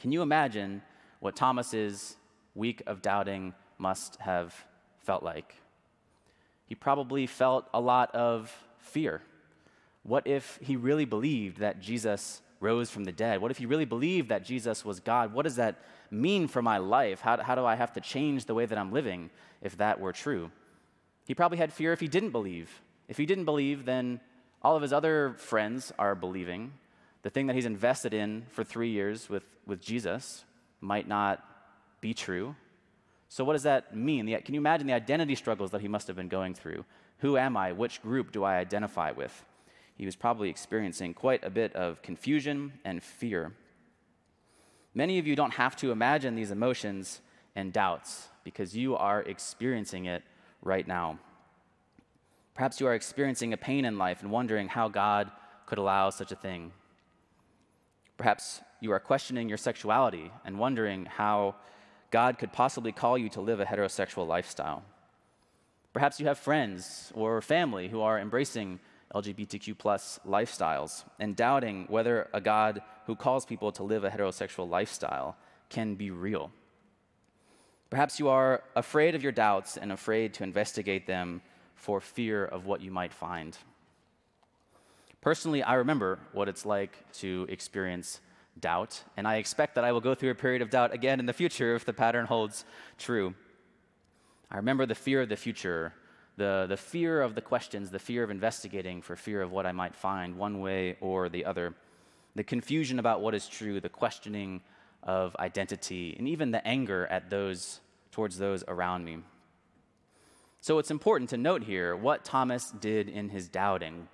Can 0.00 0.12
you 0.12 0.22
imagine 0.22 0.82
what 1.18 1.34
Thomas's 1.34 2.16
week 2.54 2.80
of 2.86 3.02
doubting 3.02 3.54
must 3.76 4.20
have 4.20 4.54
felt 5.00 5.24
like? 5.24 5.56
He 6.66 6.76
probably 6.76 7.26
felt 7.26 7.66
a 7.74 7.80
lot 7.80 8.14
of 8.14 8.54
fear. 8.78 9.22
What 10.08 10.26
if 10.26 10.58
he 10.62 10.76
really 10.76 11.04
believed 11.04 11.58
that 11.58 11.80
Jesus 11.80 12.40
rose 12.60 12.90
from 12.90 13.04
the 13.04 13.12
dead? 13.12 13.42
What 13.42 13.50
if 13.50 13.58
he 13.58 13.66
really 13.66 13.84
believed 13.84 14.30
that 14.30 14.42
Jesus 14.42 14.82
was 14.82 15.00
God? 15.00 15.34
What 15.34 15.42
does 15.42 15.56
that 15.56 15.76
mean 16.10 16.48
for 16.48 16.62
my 16.62 16.78
life? 16.78 17.20
How, 17.20 17.36
how 17.42 17.54
do 17.54 17.66
I 17.66 17.74
have 17.74 17.92
to 17.92 18.00
change 18.00 18.46
the 18.46 18.54
way 18.54 18.64
that 18.64 18.78
I'm 18.78 18.90
living 18.90 19.28
if 19.60 19.76
that 19.76 20.00
were 20.00 20.14
true? 20.14 20.50
He 21.26 21.34
probably 21.34 21.58
had 21.58 21.74
fear 21.74 21.92
if 21.92 22.00
he 22.00 22.08
didn't 22.08 22.30
believe. 22.30 22.80
If 23.06 23.18
he 23.18 23.26
didn't 23.26 23.44
believe, 23.44 23.84
then 23.84 24.20
all 24.62 24.76
of 24.76 24.82
his 24.82 24.94
other 24.94 25.34
friends 25.36 25.92
are 25.98 26.14
believing. 26.14 26.72
The 27.22 27.30
thing 27.30 27.46
that 27.48 27.54
he's 27.54 27.66
invested 27.66 28.14
in 28.14 28.46
for 28.48 28.64
three 28.64 28.88
years 28.88 29.28
with, 29.28 29.44
with 29.66 29.82
Jesus 29.82 30.44
might 30.80 31.06
not 31.06 31.44
be 32.00 32.14
true. 32.14 32.56
So, 33.28 33.44
what 33.44 33.52
does 33.52 33.64
that 33.64 33.94
mean? 33.94 34.26
Can 34.40 34.54
you 34.54 34.60
imagine 34.60 34.86
the 34.86 34.94
identity 34.94 35.34
struggles 35.34 35.70
that 35.72 35.82
he 35.82 35.88
must 35.88 36.06
have 36.06 36.16
been 36.16 36.28
going 36.28 36.54
through? 36.54 36.86
Who 37.18 37.36
am 37.36 37.58
I? 37.58 37.72
Which 37.72 38.00
group 38.00 38.32
do 38.32 38.42
I 38.42 38.56
identify 38.56 39.10
with? 39.10 39.44
He 39.98 40.06
was 40.06 40.14
probably 40.14 40.48
experiencing 40.48 41.12
quite 41.12 41.44
a 41.44 41.50
bit 41.50 41.74
of 41.74 42.00
confusion 42.02 42.74
and 42.84 43.02
fear. 43.02 43.52
Many 44.94 45.18
of 45.18 45.26
you 45.26 45.34
don't 45.34 45.54
have 45.54 45.74
to 45.76 45.90
imagine 45.90 46.36
these 46.36 46.52
emotions 46.52 47.20
and 47.56 47.72
doubts 47.72 48.28
because 48.44 48.76
you 48.76 48.96
are 48.96 49.22
experiencing 49.22 50.06
it 50.06 50.22
right 50.62 50.86
now. 50.86 51.18
Perhaps 52.54 52.80
you 52.80 52.86
are 52.86 52.94
experiencing 52.94 53.52
a 53.52 53.56
pain 53.56 53.84
in 53.84 53.98
life 53.98 54.22
and 54.22 54.30
wondering 54.30 54.68
how 54.68 54.88
God 54.88 55.32
could 55.66 55.78
allow 55.78 56.10
such 56.10 56.30
a 56.30 56.36
thing. 56.36 56.70
Perhaps 58.16 58.60
you 58.80 58.92
are 58.92 59.00
questioning 59.00 59.48
your 59.48 59.58
sexuality 59.58 60.30
and 60.44 60.60
wondering 60.60 61.06
how 61.06 61.56
God 62.12 62.38
could 62.38 62.52
possibly 62.52 62.92
call 62.92 63.18
you 63.18 63.28
to 63.30 63.40
live 63.40 63.58
a 63.58 63.64
heterosexual 63.64 64.28
lifestyle. 64.28 64.84
Perhaps 65.92 66.20
you 66.20 66.26
have 66.26 66.38
friends 66.38 67.12
or 67.16 67.40
family 67.42 67.88
who 67.88 68.00
are 68.00 68.18
embracing 68.18 68.78
LGBTQ 69.14 69.76
plus 69.78 70.20
lifestyles 70.26 71.04
and 71.18 71.34
doubting 71.34 71.86
whether 71.88 72.28
a 72.32 72.40
God 72.40 72.82
who 73.06 73.16
calls 73.16 73.46
people 73.46 73.72
to 73.72 73.82
live 73.82 74.04
a 74.04 74.10
heterosexual 74.10 74.68
lifestyle 74.68 75.36
can 75.70 75.94
be 75.94 76.10
real. 76.10 76.50
Perhaps 77.90 78.18
you 78.18 78.28
are 78.28 78.62
afraid 78.76 79.14
of 79.14 79.22
your 79.22 79.32
doubts 79.32 79.76
and 79.78 79.90
afraid 79.90 80.34
to 80.34 80.44
investigate 80.44 81.06
them 81.06 81.40
for 81.74 82.00
fear 82.00 82.44
of 82.44 82.66
what 82.66 82.82
you 82.82 82.90
might 82.90 83.14
find. 83.14 83.56
Personally, 85.20 85.62
I 85.62 85.74
remember 85.74 86.18
what 86.32 86.48
it's 86.48 86.66
like 86.66 87.10
to 87.14 87.46
experience 87.48 88.20
doubt, 88.60 89.02
and 89.16 89.26
I 89.26 89.36
expect 89.36 89.74
that 89.76 89.84
I 89.84 89.92
will 89.92 90.00
go 90.00 90.14
through 90.14 90.30
a 90.30 90.34
period 90.34 90.62
of 90.62 90.70
doubt 90.70 90.92
again 90.92 91.18
in 91.18 91.26
the 91.26 91.32
future 91.32 91.74
if 91.74 91.84
the 91.84 91.92
pattern 91.92 92.26
holds 92.26 92.64
true. 92.98 93.34
I 94.50 94.56
remember 94.56 94.86
the 94.86 94.94
fear 94.94 95.22
of 95.22 95.28
the 95.28 95.36
future, 95.36 95.92
the, 96.38 96.66
the 96.68 96.76
fear 96.76 97.20
of 97.20 97.34
the 97.34 97.40
questions, 97.40 97.90
the 97.90 97.98
fear 97.98 98.22
of 98.22 98.30
investigating 98.30 99.02
for 99.02 99.16
fear 99.16 99.42
of 99.42 99.52
what 99.52 99.66
I 99.66 99.72
might 99.72 99.94
find 99.94 100.36
one 100.36 100.60
way 100.60 100.96
or 101.00 101.28
the 101.28 101.44
other, 101.44 101.74
the 102.34 102.44
confusion 102.44 102.98
about 102.98 103.20
what 103.20 103.34
is 103.34 103.48
true, 103.48 103.80
the 103.80 103.88
questioning 103.88 104.62
of 105.02 105.36
identity, 105.36 106.14
and 106.16 106.28
even 106.28 106.52
the 106.52 106.66
anger 106.66 107.06
at 107.08 107.28
those 107.28 107.80
towards 108.12 108.38
those 108.38 108.64
around 108.68 109.04
me. 109.04 109.18
So 110.60 110.78
it's 110.78 110.90
important 110.90 111.30
to 111.30 111.36
note 111.36 111.64
here 111.64 111.96
what 111.96 112.24
Thomas 112.24 112.70
did 112.70 113.08
in 113.08 113.28
his 113.28 113.48
doubting. 113.48 114.08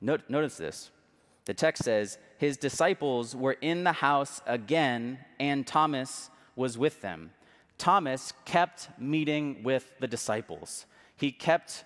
Note, 0.00 0.22
notice 0.28 0.56
this. 0.56 0.90
The 1.44 1.54
text 1.54 1.84
says, 1.84 2.18
His 2.38 2.56
disciples 2.56 3.36
were 3.36 3.56
in 3.60 3.84
the 3.84 3.92
house 3.92 4.40
again, 4.46 5.18
and 5.38 5.66
Thomas 5.66 6.30
was 6.56 6.76
with 6.78 7.00
them. 7.00 7.30
Thomas 7.78 8.32
kept 8.44 8.88
meeting 8.98 9.62
with 9.62 9.98
the 10.00 10.08
disciples, 10.08 10.86
he 11.18 11.32
kept 11.32 11.84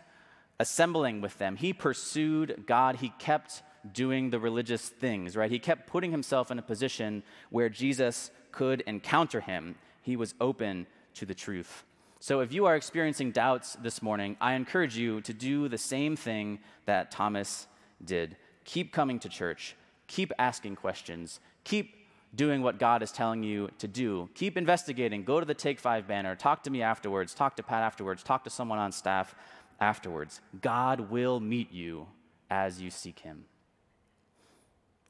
assembling 0.61 1.21
with 1.21 1.39
them. 1.39 1.57
He 1.57 1.73
pursued 1.73 2.65
God, 2.67 2.97
he 2.97 3.13
kept 3.19 3.63
doing 3.93 4.31
the 4.31 4.39
religious 4.39 4.89
things, 4.89 5.37
right? 5.37 5.51
He 5.51 5.59
kept 5.59 5.89
putting 5.89 6.13
himself 6.13 6.51
in 6.51 6.59
a 6.59 6.63
position 6.63 7.23
where 7.51 7.69
Jesus 7.69 8.31
could 8.53 8.83
encounter 8.83 9.41
him. 9.41 9.75
He 10.03 10.17
was 10.17 10.35
open 10.41 10.87
to 11.15 11.27
the 11.27 11.35
truth. 11.35 11.85
So 12.21 12.41
if 12.41 12.53
you 12.53 12.67
are 12.67 12.77
experiencing 12.77 13.33
doubts 13.33 13.77
this 13.83 14.01
morning, 14.01 14.37
I 14.41 14.55
encourage 14.55 14.97
you 14.97 15.21
to 15.23 15.33
do 15.33 15.69
the 15.69 15.79
same 15.79 16.15
thing 16.15 16.61
that 16.87 17.11
Thomas 17.11 17.67
did. 18.05 18.37
Keep 18.65 18.93
coming 18.93 19.19
to 19.21 19.29
church, 19.29 19.75
keep 20.07 20.33
asking 20.39 20.77
questions, 20.77 21.41
keep 21.65 22.02
doing 22.35 22.63
what 22.63 22.79
God 22.79 23.03
is 23.03 23.13
telling 23.13 23.43
you 23.43 23.71
to 23.79 23.89
do. 23.89 24.29
Keep 24.35 24.57
investigating. 24.57 25.25
Go 25.25 25.41
to 25.41 25.47
the 25.47 25.55
Take 25.55 25.79
Five 25.79 26.07
banner. 26.07 26.35
Talk 26.35 26.63
to 26.65 26.71
me 26.71 26.83
afterwards. 26.83 27.35
Talk 27.35 27.57
to 27.57 27.63
Pat 27.63 27.83
afterwards. 27.83 28.23
Talk 28.23 28.45
to 28.45 28.51
someone 28.51 28.79
on 28.79 28.93
staff 28.93 29.35
afterwards. 29.81 30.41
God 30.61 31.11
will 31.11 31.41
meet 31.41 31.73
you 31.73 32.07
as 32.51 32.81
you 32.81 32.91
seek 32.91 33.21
Him. 33.21 33.45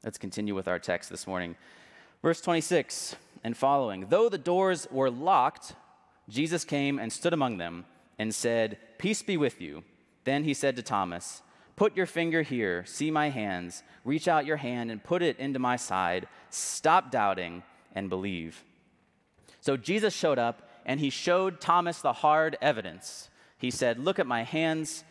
Let's 0.03 0.17
continue 0.17 0.53
with 0.53 0.67
our 0.67 0.79
text 0.79 1.09
this 1.09 1.25
morning. 1.25 1.55
Verse 2.21 2.41
26 2.41 3.15
and 3.43 3.55
following. 3.55 4.07
Though 4.09 4.29
the 4.29 4.37
doors 4.37 4.87
were 4.91 5.09
locked, 5.09 5.75
Jesus 6.29 6.65
came 6.65 6.99
and 6.99 7.11
stood 7.11 7.33
among 7.33 7.57
them 7.57 7.85
and 8.19 8.33
said, 8.33 8.77
Peace 8.97 9.21
be 9.21 9.37
with 9.37 9.61
you. 9.61 9.83
Then 10.23 10.43
he 10.43 10.53
said 10.53 10.75
to 10.75 10.81
Thomas, 10.81 11.41
Put 11.75 11.97
your 11.97 12.05
finger 12.05 12.43
here, 12.43 12.85
see 12.85 13.09
my 13.09 13.29
hands, 13.29 13.83
reach 14.05 14.27
out 14.27 14.45
your 14.45 14.57
hand 14.57 14.91
and 14.91 15.03
put 15.03 15.21
it 15.21 15.39
into 15.39 15.59
my 15.59 15.75
side. 15.75 16.27
Stop 16.49 17.09
doubting 17.09 17.63
and 17.95 18.09
believe. 18.09 18.63
So 19.59 19.77
Jesus 19.77 20.13
showed 20.13 20.37
up 20.37 20.69
and 20.85 20.99
he 20.99 21.09
showed 21.09 21.61
Thomas 21.61 22.01
the 22.01 22.13
hard 22.13 22.57
evidence. 22.61 23.29
He 23.57 23.71
said, 23.71 23.97
Look 23.97 24.19
at 24.19 24.27
my 24.27 24.43
hands, 24.43 25.03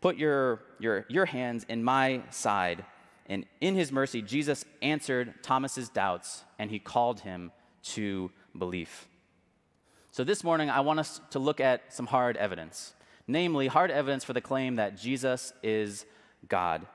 put 0.00 0.16
your, 0.16 0.62
your, 0.78 1.04
your 1.08 1.26
hands 1.26 1.64
in 1.68 1.84
my 1.84 2.22
side. 2.30 2.84
And 3.26 3.44
in 3.60 3.74
his 3.74 3.92
mercy, 3.92 4.22
Jesus 4.22 4.64
answered 4.80 5.34
Thomas's 5.42 5.88
doubts 5.88 6.44
and 6.58 6.70
he 6.70 6.78
called 6.78 7.20
him 7.20 7.52
to 7.82 8.30
belief. 8.56 9.06
So 10.10 10.24
this 10.24 10.42
morning, 10.42 10.70
I 10.70 10.80
want 10.80 10.98
us 10.98 11.20
to 11.30 11.38
look 11.38 11.60
at 11.60 11.92
some 11.92 12.06
hard 12.06 12.36
evidence 12.38 12.94
namely, 13.28 13.68
hard 13.68 13.92
evidence 13.92 14.24
for 14.24 14.32
the 14.32 14.40
claim 14.40 14.76
that 14.76 14.96
Jesus 14.96 15.52
is 15.62 16.06
God. 16.48 16.86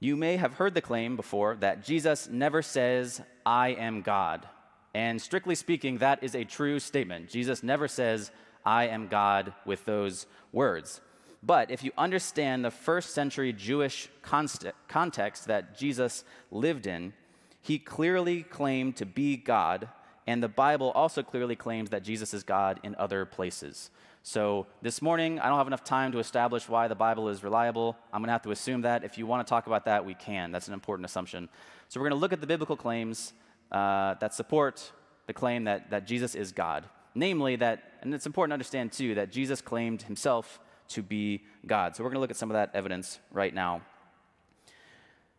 You 0.00 0.16
may 0.16 0.36
have 0.36 0.54
heard 0.54 0.74
the 0.74 0.80
claim 0.80 1.14
before 1.14 1.56
that 1.56 1.84
Jesus 1.84 2.28
never 2.28 2.62
says, 2.62 3.20
I 3.46 3.68
am 3.68 4.02
God. 4.02 4.48
And 4.94 5.20
strictly 5.20 5.54
speaking, 5.54 5.98
that 5.98 6.22
is 6.22 6.34
a 6.34 6.44
true 6.44 6.80
statement. 6.80 7.28
Jesus 7.28 7.62
never 7.62 7.88
says, 7.88 8.30
I 8.64 8.88
am 8.88 9.08
God 9.08 9.52
with 9.64 9.84
those 9.84 10.26
words. 10.52 11.00
But 11.42 11.70
if 11.70 11.84
you 11.84 11.92
understand 11.98 12.64
the 12.64 12.70
first 12.70 13.10
century 13.10 13.52
Jewish 13.52 14.08
context 14.22 15.46
that 15.46 15.76
Jesus 15.76 16.24
lived 16.50 16.86
in, 16.86 17.12
he 17.60 17.78
clearly 17.78 18.42
claimed 18.42 18.96
to 18.96 19.06
be 19.06 19.36
God, 19.36 19.88
and 20.26 20.42
the 20.42 20.48
Bible 20.48 20.90
also 20.92 21.22
clearly 21.22 21.56
claims 21.56 21.90
that 21.90 22.02
Jesus 22.02 22.32
is 22.32 22.42
God 22.42 22.80
in 22.82 22.94
other 22.96 23.26
places. 23.26 23.90
So 24.26 24.66
this 24.80 25.02
morning, 25.02 25.38
I 25.38 25.50
don't 25.50 25.58
have 25.58 25.66
enough 25.66 25.84
time 25.84 26.10
to 26.12 26.18
establish 26.18 26.66
why 26.66 26.88
the 26.88 26.94
Bible 26.94 27.28
is 27.28 27.44
reliable. 27.44 27.94
I'm 28.10 28.22
going 28.22 28.28
to 28.28 28.32
have 28.32 28.40
to 28.44 28.52
assume 28.52 28.80
that. 28.80 29.04
If 29.04 29.18
you 29.18 29.26
want 29.26 29.46
to 29.46 29.50
talk 29.50 29.66
about 29.66 29.84
that, 29.84 30.06
we 30.06 30.14
can. 30.14 30.50
That's 30.50 30.66
an 30.66 30.72
important 30.72 31.04
assumption. 31.04 31.46
So 31.90 32.00
we're 32.00 32.08
going 32.08 32.18
to 32.18 32.22
look 32.22 32.32
at 32.32 32.40
the 32.40 32.46
biblical 32.46 32.74
claims 32.74 33.34
uh, 33.70 34.14
that 34.20 34.32
support 34.32 34.92
the 35.26 35.34
claim 35.34 35.64
that, 35.64 35.90
that 35.90 36.06
Jesus 36.06 36.34
is 36.34 36.52
God. 36.52 36.86
Namely, 37.14 37.56
that, 37.56 37.98
and 38.00 38.14
it's 38.14 38.24
important 38.24 38.52
to 38.52 38.54
understand 38.54 38.92
too, 38.92 39.14
that 39.16 39.30
Jesus 39.30 39.60
claimed 39.60 40.00
himself 40.00 40.58
to 40.88 41.02
be 41.02 41.44
God. 41.66 41.94
So 41.94 42.02
we're 42.02 42.08
going 42.08 42.16
to 42.16 42.20
look 42.20 42.30
at 42.30 42.38
some 42.38 42.50
of 42.50 42.54
that 42.54 42.70
evidence 42.72 43.18
right 43.30 43.52
now. 43.52 43.82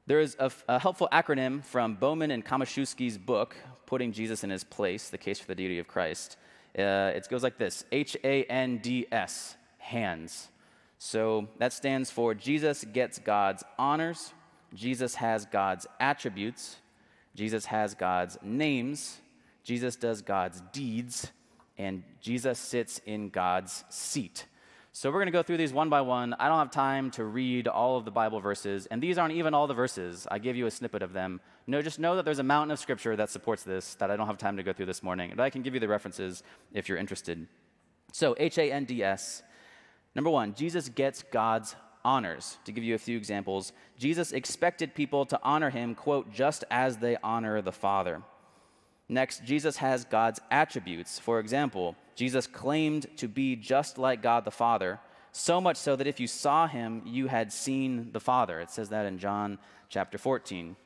There 0.06 0.20
is 0.20 0.38
a, 0.38 0.52
a 0.68 0.78
helpful 0.78 1.10
acronym 1.12 1.66
from 1.66 1.96
Bowman 1.96 2.30
and 2.30 2.46
Komoszewski's 2.46 3.18
book, 3.18 3.56
Putting 3.88 4.12
Jesus 4.12 4.44
in 4.44 4.52
His 4.52 4.64
Place 4.64 5.10
The 5.10 5.18
Case 5.18 5.40
for 5.40 5.48
the 5.48 5.56
Deity 5.56 5.80
of 5.80 5.88
Christ. 5.88 6.38
Uh, 6.78 7.12
it 7.16 7.28
goes 7.30 7.44
like 7.44 7.58
this 7.58 7.86
H 7.92 8.18
A 8.24 8.44
N 8.46 8.80
D 8.80 9.08
S, 9.12 9.56
hands. 9.78 10.50
So 10.98 11.48
that 11.60 11.74
stands 11.74 12.10
for 12.10 12.34
Jesus 12.34 12.84
gets 12.84 13.20
God's 13.20 13.64
honors, 13.78 14.34
Jesus 14.74 15.16
has 15.16 15.46
God's 15.46 15.88
attributes, 16.00 16.78
Jesus 17.36 17.66
has 17.66 17.94
God's 17.94 18.38
names, 18.42 19.20
Jesus 19.64 19.96
does 19.96 20.22
God's 20.22 20.62
deeds, 20.72 21.32
and 21.78 22.04
Jesus 22.22 22.60
sits 22.60 23.00
in 23.06 23.30
God's 23.30 23.84
seat. 23.90 24.46
So 24.98 25.10
we're 25.10 25.20
going 25.20 25.26
to 25.26 25.34
go 25.34 25.44
through 25.44 25.58
these 25.58 25.74
one 25.74 25.90
by 25.90 26.00
one. 26.00 26.34
I 26.40 26.48
don't 26.48 26.58
have 26.58 26.72
time 26.72 27.12
to 27.12 27.26
read 27.26 27.68
all 27.68 27.98
of 27.98 28.06
the 28.06 28.12
Bible 28.12 28.40
verses, 28.40 28.86
and 28.86 29.04
these 29.04 29.18
aren't 29.18 29.34
even 29.34 29.54
all 29.54 29.68
the 29.68 29.74
verses. 29.74 30.26
I 30.32 30.40
give 30.40 30.56
you 30.56 30.68
a 30.68 30.72
snippet 30.72 31.02
of 31.02 31.12
them. 31.12 31.42
No, 31.68 31.82
just 31.82 32.00
know 32.00 32.16
that 32.16 32.24
there's 32.24 32.40
a 32.40 32.44
mountain 32.44 32.72
of 32.72 32.80
scripture 32.80 33.14
that 33.18 33.30
supports 33.30 33.64
this 33.64 33.96
that 33.96 34.10
I 34.10 34.16
don't 34.16 34.28
have 34.28 34.38
time 34.38 34.56
to 34.56 34.64
go 34.64 34.72
through 34.72 34.86
this 34.86 35.04
morning, 35.04 35.34
but 35.36 35.44
I 35.44 35.50
can 35.50 35.64
give 35.64 35.74
you 35.74 35.82
the 35.82 35.90
references 35.90 36.44
if 36.74 36.88
you're 36.88 36.98
interested. 36.98 37.46
So 38.14 38.36
H 38.40 38.58
A 38.58 38.72
N 38.72 38.86
D 38.86 39.04
S. 39.04 39.44
Number 40.16 40.30
one, 40.30 40.54
Jesus 40.54 40.88
gets 40.88 41.24
God's 41.24 41.76
honors. 42.06 42.58
To 42.64 42.72
give 42.72 42.86
you 42.86 42.96
a 42.96 42.98
few 42.98 43.18
examples, 43.18 43.74
Jesus 44.00 44.32
expected 44.32 44.96
people 44.96 45.26
to 45.26 45.38
honor 45.44 45.72
him, 45.72 45.94
quote, 45.94 46.32
just 46.32 46.64
as 46.72 46.96
they 47.00 47.18
honor 47.22 47.62
the 47.62 47.74
Father. 47.74 48.22
Next, 49.10 49.44
Jesus 49.44 49.76
has 49.76 50.06
God's 50.06 50.40
attributes. 50.50 51.20
For 51.20 51.42
example, 51.42 51.98
Jesus 52.16 52.48
claimed 52.48 53.08
to 53.18 53.28
be 53.28 53.56
just 53.56 53.98
like 53.98 54.22
God 54.22 54.46
the 54.46 54.52
Father, 54.52 55.00
so 55.32 55.60
much 55.60 55.76
so 55.78 55.96
that 55.98 56.08
if 56.08 56.20
you 56.20 56.28
saw 56.28 56.66
him, 56.66 57.02
you 57.06 57.28
had 57.28 57.52
seen 57.52 58.12
the 58.14 58.22
Father. 58.22 58.62
It 58.62 58.72
says 58.72 58.90
that 58.90 59.06
in 59.06 59.20
John 59.20 59.60
chapter 59.90 60.18
14. 60.18 60.78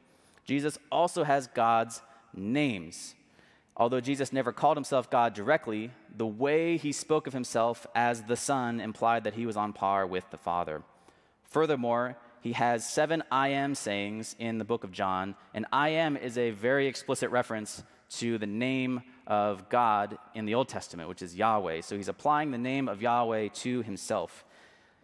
Jesus 0.43 0.79
also 0.91 1.24
has 1.24 1.45
God's 1.48 2.01
names. 2.33 3.13
Although 3.77 4.01
Jesus 4.01 4.33
never 4.33 4.51
called 4.51 4.75
himself 4.75 5.09
God 5.09 5.33
directly, 5.33 5.91
the 6.17 6.25
way 6.25 6.77
he 6.77 6.91
spoke 6.91 7.27
of 7.27 7.33
himself 7.33 7.86
as 7.93 8.24
the 8.24 8.36
Son 8.36 8.81
implied 8.81 9.24
that 9.24 9.36
he 9.36 9.45
was 9.45 9.55
on 9.55 9.71
par 9.71 10.07
with 10.07 10.29
the 10.31 10.38
Father. 10.38 10.81
Furthermore, 11.43 12.17
he 12.41 12.53
has 12.53 12.88
seven 12.88 13.24
I 13.31 13.50
am 13.50 13.75
sayings 13.75 14.36
in 14.39 14.57
the 14.57 14.65
book 14.65 14.83
of 14.83 14.91
John, 14.91 15.36
and 15.53 15.65
I 15.71 15.89
am 15.89 16.17
is 16.17 16.38
a 16.38 16.51
very 16.51 16.88
explicit 16.88 17.29
reference 17.29 17.83
to 18.17 18.37
the 18.37 18.47
name 18.47 19.01
of 19.27 19.69
God 19.69 20.17
in 20.33 20.45
the 20.45 20.55
Old 20.55 20.67
Testament, 20.67 21.09
which 21.09 21.21
is 21.21 21.35
Yahweh. 21.35 21.81
So 21.81 21.95
he's 21.95 22.07
applying 22.07 22.51
the 22.51 22.57
name 22.57 22.87
of 22.87 23.01
Yahweh 23.01 23.49
to 23.49 23.81
himself. 23.83 24.43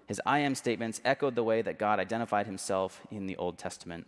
His 0.07 0.21
I 0.25 0.39
am 0.39 0.55
statements 0.55 1.01
echoed 1.05 1.35
the 1.35 1.43
way 1.43 1.61
that 1.61 1.79
God 1.79 1.99
identified 1.99 2.45
himself 2.45 3.01
in 3.11 3.27
the 3.27 3.37
Old 3.37 3.57
Testament. 3.57 4.07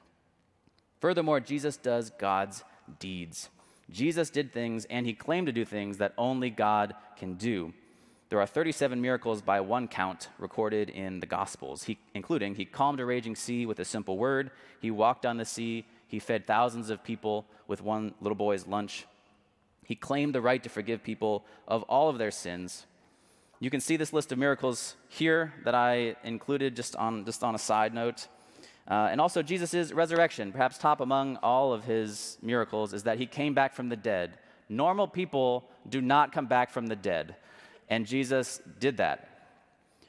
Furthermore, 0.99 1.39
Jesus 1.39 1.77
does 1.77 2.11
God's 2.17 2.63
deeds. 2.99 3.49
Jesus 3.89 4.29
did 4.29 4.51
things 4.51 4.85
and 4.85 5.05
he 5.05 5.13
claimed 5.13 5.47
to 5.47 5.53
do 5.53 5.65
things 5.65 5.97
that 5.97 6.13
only 6.17 6.49
God 6.49 6.95
can 7.17 7.35
do. 7.35 7.73
There 8.29 8.41
are 8.41 8.45
37 8.45 8.99
miracles 8.99 9.41
by 9.41 9.61
one 9.61 9.87
count 9.87 10.27
recorded 10.37 10.89
in 10.89 11.21
the 11.21 11.25
Gospels, 11.25 11.83
he, 11.83 11.97
including 12.13 12.55
he 12.55 12.65
calmed 12.65 12.99
a 12.99 13.05
raging 13.05 13.35
sea 13.37 13.65
with 13.65 13.79
a 13.79 13.85
simple 13.85 14.17
word, 14.17 14.51
he 14.81 14.91
walked 14.91 15.25
on 15.25 15.37
the 15.37 15.45
sea, 15.45 15.85
he 16.07 16.19
fed 16.19 16.47
thousands 16.47 16.89
of 16.89 17.03
people 17.03 17.45
with 17.67 17.81
one 17.81 18.13
little 18.21 18.35
boy's 18.35 18.65
lunch, 18.67 19.05
he 19.83 19.95
claimed 19.95 20.35
the 20.35 20.41
right 20.41 20.61
to 20.63 20.69
forgive 20.69 21.03
people 21.03 21.45
of 21.67 21.83
all 21.83 22.09
of 22.09 22.17
their 22.17 22.31
sins. 22.31 22.85
You 23.59 23.69
can 23.69 23.79
see 23.79 23.97
this 23.97 24.13
list 24.13 24.31
of 24.31 24.37
miracles 24.37 24.95
here 25.07 25.53
that 25.63 25.73
I 25.73 26.15
included 26.23 26.75
just 26.75 26.95
on, 26.95 27.25
just 27.25 27.43
on 27.43 27.55
a 27.55 27.59
side 27.59 27.93
note. 27.93 28.27
Uh, 28.87 29.09
and 29.11 29.19
also, 29.19 29.41
Jesus' 29.41 29.91
resurrection, 29.91 30.51
perhaps 30.51 30.77
top 30.77 31.01
among 31.01 31.37
all 31.37 31.73
of 31.73 31.83
his 31.83 32.37
miracles, 32.41 32.93
is 32.93 33.03
that 33.03 33.17
he 33.17 33.25
came 33.25 33.53
back 33.53 33.73
from 33.73 33.89
the 33.89 33.95
dead. 33.95 34.37
Normal 34.69 35.07
people 35.07 35.65
do 35.89 36.01
not 36.01 36.31
come 36.31 36.45
back 36.45 36.69
from 36.69 36.87
the 36.87 36.95
dead, 36.95 37.35
and 37.89 38.05
Jesus 38.05 38.61
did 38.79 38.97
that. 38.97 39.29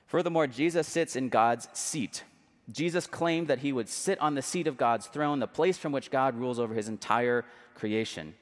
Furthermore, 0.07 0.47
Jesus 0.47 0.87
sits 0.87 1.17
in 1.17 1.29
God's 1.29 1.69
seat. 1.73 2.23
Jesus 2.71 3.07
claimed 3.07 3.49
that 3.49 3.61
he 3.61 3.73
would 3.73 3.89
sit 3.89 4.21
on 4.21 4.35
the 4.35 4.43
seat 4.43 4.67
of 4.67 4.77
God's 4.77 5.07
throne, 5.07 5.39
the 5.39 5.47
place 5.47 5.79
from 5.79 5.93
which 5.93 6.11
God 6.11 6.37
rules 6.37 6.59
over 6.59 6.75
his 6.75 6.89
entire 6.89 7.45
creation. 7.75 8.35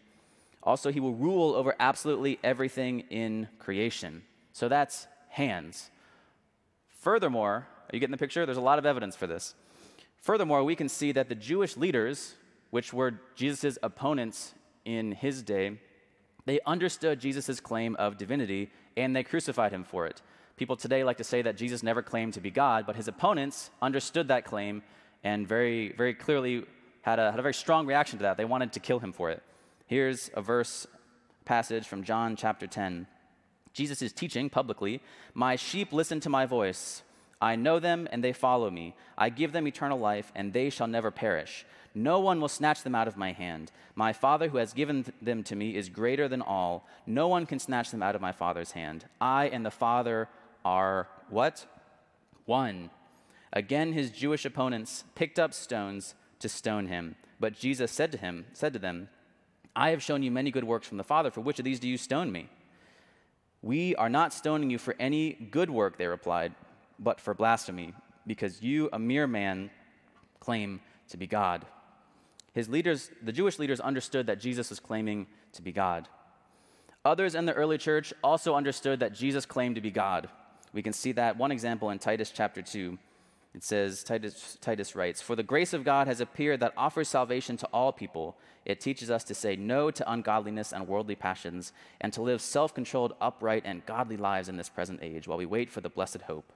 Also, 0.63 0.91
he 0.91 0.99
will 0.99 1.15
rule 1.15 1.55
over 1.55 1.77
absolutely 1.79 2.41
everything 2.43 3.01
in 3.11 3.49
creation. 3.59 4.23
So 4.53 4.69
that's 4.69 5.07
hands. 5.29 5.91
Furthermore, 6.89 7.69
are 7.89 7.91
you 7.93 8.01
getting 8.01 8.11
the 8.11 8.19
picture? 8.19 8.45
There's 8.45 8.59
a 8.59 8.63
lot 8.63 8.81
of 8.81 8.87
evidence 8.87 9.15
for 9.15 9.29
this. 9.29 9.55
Furthermore, 10.21 10.65
we 10.65 10.75
can 10.75 10.89
see 10.89 11.13
that 11.13 11.29
the 11.29 11.37
Jewish 11.37 11.77
leaders, 11.77 12.35
which 12.71 12.93
were 12.93 13.21
Jesus' 13.37 13.79
opponents 13.81 14.55
in 14.85 15.13
his 15.13 15.41
day, 15.43 15.79
they 16.47 16.59
understood 16.67 17.21
Jesus' 17.21 17.61
claim 17.61 17.95
of 17.97 18.17
divinity 18.17 18.71
and 18.97 19.15
they 19.15 19.23
crucified 19.23 19.71
him 19.71 19.85
for 19.85 20.07
it. 20.07 20.21
People 20.57 20.77
today 20.77 21.05
like 21.05 21.19
to 21.19 21.25
say 21.25 21.43
that 21.43 21.57
Jesus 21.59 21.83
never 21.83 22.01
claimed 22.01 22.33
to 22.35 22.41
be 22.41 22.51
God, 22.51 22.87
but 22.87 22.97
his 22.97 23.09
opponents 23.09 23.71
understood 23.83 24.29
that 24.29 24.47
claim 24.47 24.83
and 25.23 25.47
very, 25.47 25.93
very 25.93 26.15
clearly 26.15 26.65
had 27.03 27.19
a, 27.19 27.31
had 27.31 27.39
a 27.39 27.43
very 27.43 27.55
strong 27.55 27.87
reaction 27.87 28.19
to 28.19 28.23
that. 28.23 28.39
They 28.39 28.47
wanted 28.47 28.73
to 28.73 28.81
kill 28.81 28.99
him 28.99 29.13
for 29.13 29.31
it. 29.31 29.43
Here's 29.87 30.31
a 30.35 30.41
verse 30.41 30.87
passage 31.45 31.87
from 31.87 32.05
John 32.05 32.37
chapter 32.37 32.67
10. 32.67 33.07
Jesus 33.75 34.01
is 34.01 34.15
teaching 34.15 34.49
publicly 34.49 35.03
My 35.35 35.57
sheep 35.57 35.93
listen 35.93 36.21
to 36.21 36.31
my 36.31 36.47
voice. 36.47 37.03
I 37.39 37.55
know 37.57 37.79
them 37.79 38.09
and 38.11 38.25
they 38.25 38.33
follow 38.33 38.71
me. 38.71 38.95
I 39.19 39.29
give 39.29 39.53
them 39.53 39.69
eternal 39.69 39.99
life 39.99 40.33
and 40.35 40.55
they 40.55 40.71
shall 40.71 40.87
never 40.87 41.11
perish. 41.11 41.67
No 41.95 42.19
one 42.21 42.41
will 42.41 42.49
snatch 42.49 42.83
them 42.83 42.95
out 42.95 43.09
of 43.09 43.17
my 43.17 43.33
hand. 43.33 43.73
My 43.95 44.13
Father 44.13 44.49
who 44.49 44.57
has 44.57 44.73
given 44.73 45.05
them 45.21 45.43
to 45.45 45.57
me 45.57 45.77
is 45.77 45.91
greater 45.91 46.29
than 46.29 46.43
all. 46.43 46.87
No 47.07 47.29
one 47.29 47.47
can 47.47 47.59
snatch 47.59 47.91
them 47.91 48.03
out 48.03 48.15
of 48.15 48.21
my 48.23 48.33
Father's 48.33 48.73
hand. 48.73 49.05
I 49.21 49.49
and 49.49 49.65
the 49.65 49.71
Father 49.71 50.29
are 50.67 51.09
what? 51.31 51.67
One. 52.45 52.91
Again 53.53 53.93
his 53.93 54.11
Jewish 54.11 54.45
opponents 54.45 55.05
picked 55.15 55.39
up 55.39 55.55
stones 55.55 56.15
to 56.41 56.49
stone 56.49 56.89
him. 56.89 57.17
But 57.39 57.55
Jesus 57.55 57.93
said 57.93 58.13
to 58.13 58.19
him, 58.19 58.47
said 58.53 58.73
to 58.73 58.79
them, 58.79 59.09
I 59.75 59.91
have 59.91 60.03
shown 60.03 60.23
you 60.23 60.31
many 60.31 60.51
good 60.51 60.65
works 60.65 60.89
from 60.89 60.97
the 60.99 61.05
Father. 61.05 61.31
For 61.31 61.41
which 61.41 61.59
of 61.59 61.65
these 61.65 61.81
do 61.81 61.89
you 61.89 61.99
stone 61.99 62.33
me? 62.33 62.49
We 63.63 63.95
are 63.97 64.09
not 64.09 64.33
stoning 64.33 64.71
you 64.71 64.79
for 64.79 64.95
any 64.99 65.33
good 65.33 65.71
work, 65.71 65.99
they 65.99 66.07
replied 66.07 66.55
but 66.99 67.21
for 67.21 67.35
blasphemy, 67.35 67.95
because 68.27 68.63
you, 68.63 68.89
a 68.93 68.99
mere 68.99 69.27
man, 69.27 69.71
claim 70.41 70.81
to 71.09 71.17
be 71.17 71.27
God. 71.27 71.67
His 72.53 72.69
leaders, 72.69 73.11
the 73.23 73.33
Jewish 73.33 73.59
leaders, 73.59 73.81
understood 73.81 74.27
that 74.27 74.41
Jesus 74.41 74.71
was 74.71 74.81
claiming 74.81 75.27
to 75.53 75.63
be 75.63 75.73
God. 75.73 76.09
Others 77.05 77.35
in 77.35 77.47
the 77.47 77.53
early 77.53 77.79
church 77.79 78.13
also 78.25 78.55
understood 78.55 79.01
that 79.01 79.13
Jesus 79.13 79.47
claimed 79.47 79.75
to 79.75 79.81
be 79.81 79.91
God. 79.91 80.29
We 80.77 80.83
can 80.83 80.93
see 80.93 81.13
that 81.13 81.39
one 81.39 81.53
example 81.53 81.89
in 81.89 81.99
Titus 81.99 82.31
chapter 82.31 82.61
2. 82.61 82.99
It 83.55 83.65
says, 83.65 84.05
Titus, 84.05 84.59
Titus 84.61 84.95
writes, 84.95 85.23
For 85.23 85.35
the 85.35 85.43
grace 85.43 85.73
of 85.73 85.85
God 85.85 86.07
has 86.07 86.21
appeared 86.21 86.61
that 86.61 86.75
offers 86.77 87.09
salvation 87.09 87.57
to 87.57 87.67
all 87.73 87.93
people. 87.93 88.37
It 88.67 88.79
teaches 88.79 89.11
us 89.11 89.25
to 89.25 89.35
say 89.35 89.57
no 89.57 89.91
to 89.91 90.13
ungodliness 90.13 90.75
and 90.75 90.87
worldly 90.87 91.15
passions, 91.15 91.73
and 91.99 92.13
to 92.13 92.21
live 92.21 92.43
self 92.43 92.75
controlled, 92.75 93.15
upright, 93.23 93.63
and 93.65 93.87
godly 93.87 94.19
lives 94.19 94.51
in 94.51 94.59
this 94.59 94.69
present 94.69 95.01
age, 95.03 95.27
while 95.27 95.39
we 95.39 95.47
wait 95.47 95.71
for 95.71 95.81
the 95.81 95.89
blessed 95.89 96.21
hope 96.23 96.53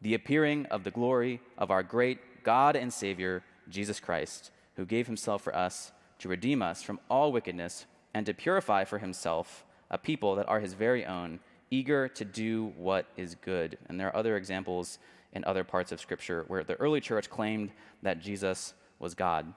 the 0.00 0.14
appearing 0.14 0.64
of 0.66 0.82
the 0.84 0.90
glory 0.90 1.40
of 1.58 1.70
our 1.70 1.82
great 1.82 2.44
God 2.44 2.76
and 2.76 2.92
Savior, 2.92 3.42
Jesus 3.68 4.00
Christ, 4.00 4.52
who 4.76 4.86
gave 4.86 5.06
himself 5.06 5.42
for 5.42 5.54
us 5.54 5.92
to 6.18 6.30
redeem 6.30 6.62
us 6.62 6.82
from 6.82 7.00
all 7.10 7.30
wickedness 7.30 7.84
and 8.14 8.24
to 8.24 8.32
purify 8.32 8.84
for 8.84 8.98
himself 8.98 9.66
a 9.90 9.98
people 9.98 10.34
that 10.34 10.48
are 10.48 10.60
his 10.60 10.72
very 10.72 11.04
own, 11.04 11.40
eager 11.70 12.08
to 12.08 12.24
do 12.24 12.72
what 12.76 13.06
is 13.16 13.34
good. 13.36 13.78
And 13.88 13.98
there 13.98 14.08
are 14.08 14.16
other 14.16 14.36
examples 14.36 14.98
in 15.32 15.44
other 15.44 15.64
parts 15.64 15.92
of 15.92 16.00
Scripture 16.00 16.44
where 16.48 16.64
the 16.64 16.74
early 16.76 17.00
church 17.00 17.28
claimed 17.28 17.70
that 18.02 18.20
Jesus 18.20 18.74
was 18.98 19.14
God. 19.14 19.52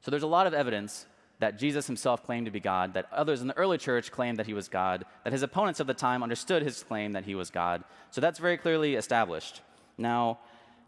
So 0.00 0.10
there's 0.10 0.22
a 0.22 0.28
lot 0.28 0.46
of 0.46 0.54
evidence 0.54 1.06
that 1.40 1.58
Jesus 1.58 1.86
himself 1.86 2.24
claimed 2.24 2.46
to 2.46 2.52
be 2.52 2.60
God, 2.60 2.94
that 2.94 3.06
others 3.12 3.40
in 3.40 3.46
the 3.46 3.56
early 3.56 3.78
church 3.78 4.10
claimed 4.10 4.38
that 4.38 4.46
he 4.46 4.54
was 4.54 4.68
God, 4.68 5.04
that 5.22 5.32
his 5.32 5.42
opponents 5.42 5.78
of 5.78 5.86
the 5.86 5.94
time 5.94 6.22
understood 6.22 6.62
his 6.62 6.82
claim 6.82 7.12
that 7.12 7.24
he 7.24 7.36
was 7.36 7.50
God. 7.50 7.84
So 8.10 8.20
that's 8.20 8.40
very 8.40 8.56
clearly 8.56 8.96
established. 8.96 9.60
Now, 9.96 10.40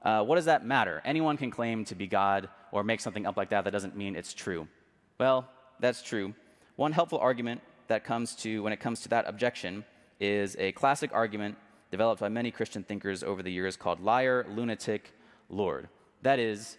uh, 0.03 0.24
what 0.24 0.37
does 0.37 0.46
that 0.46 0.64
matter? 0.64 1.03
Anyone 1.05 1.37
can 1.37 1.50
claim 1.50 1.85
to 1.85 1.94
be 1.94 2.07
God 2.07 2.48
or 2.72 2.83
make 2.83 3.00
something 3.00 3.26
up 3.26 3.37
like 3.37 3.50
that. 3.50 3.64
That 3.64 3.70
doesn't 3.72 3.96
mean 3.96 4.16
it's 4.16 4.35
true. 4.35 4.66
Well, 5.18 5.48
that's 5.79 6.03
true. 6.03 6.35
One 6.76 6.92
helpful 6.92 7.18
argument 7.18 7.61
that 7.88 8.05
comes 8.05 8.35
to 8.37 8.62
when 8.62 8.72
it 8.72 8.81
comes 8.81 9.03
to 9.03 9.09
that 9.11 9.29
objection 9.29 9.85
is 10.20 10.54
a 10.59 10.72
classic 10.72 11.11
argument 11.12 11.56
developed 11.90 12.20
by 12.20 12.28
many 12.28 12.50
Christian 12.50 12.85
thinkers 12.85 13.22
over 13.22 13.42
the 13.42 13.50
years 13.50 13.76
called 13.76 14.00
liar, 14.00 14.46
lunatic, 14.48 15.12
Lord. 15.48 15.88
That 16.22 16.38
is, 16.38 16.76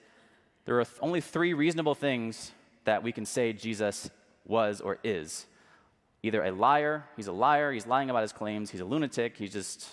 there 0.66 0.80
are 0.80 0.86
th- 0.86 0.98
only 1.02 1.20
three 1.20 1.54
reasonable 1.54 1.96
things 1.96 2.52
that 2.86 3.04
we 3.04 3.12
can 3.12 3.26
say 3.26 3.52
Jesus 3.52 4.10
was 4.46 4.80
or 4.80 5.00
is. 5.04 5.48
Either 6.24 6.44
a 6.44 6.52
liar, 6.52 7.06
he's 7.16 7.28
a 7.28 7.32
liar, 7.32 7.72
he's 7.72 7.88
lying 7.88 8.10
about 8.10 8.22
his 8.22 8.32
claims, 8.32 8.70
he's 8.70 8.80
a 8.80 8.86
lunatic, 8.86 9.36
he's 9.38 9.54
just 9.54 9.88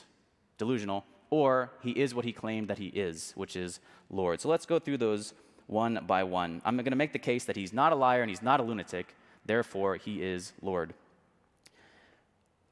delusional, 0.58 1.04
or 1.30 1.72
he 1.82 1.92
is 1.92 2.14
what 2.14 2.24
he 2.24 2.32
claimed 2.32 2.68
that 2.68 2.78
he 2.78 2.88
is, 2.88 3.32
which 3.34 3.56
is 3.56 3.80
Lord. 4.10 4.40
So 4.40 4.48
let's 4.48 4.66
go 4.66 4.78
through 4.78 4.98
those 4.98 5.32
one 5.66 6.00
by 6.06 6.22
one. 6.22 6.62
I'm 6.64 6.76
going 6.76 6.86
to 6.86 6.96
make 6.96 7.12
the 7.12 7.18
case 7.18 7.44
that 7.44 7.56
he's 7.56 7.72
not 7.72 7.92
a 7.92 7.96
liar 7.96 8.22
and 8.22 8.30
he's 8.30 8.42
not 8.42 8.60
a 8.60 8.62
lunatic, 8.62 9.14
therefore, 9.44 9.96
he 9.96 10.22
is 10.22 10.52
Lord. 10.62 10.94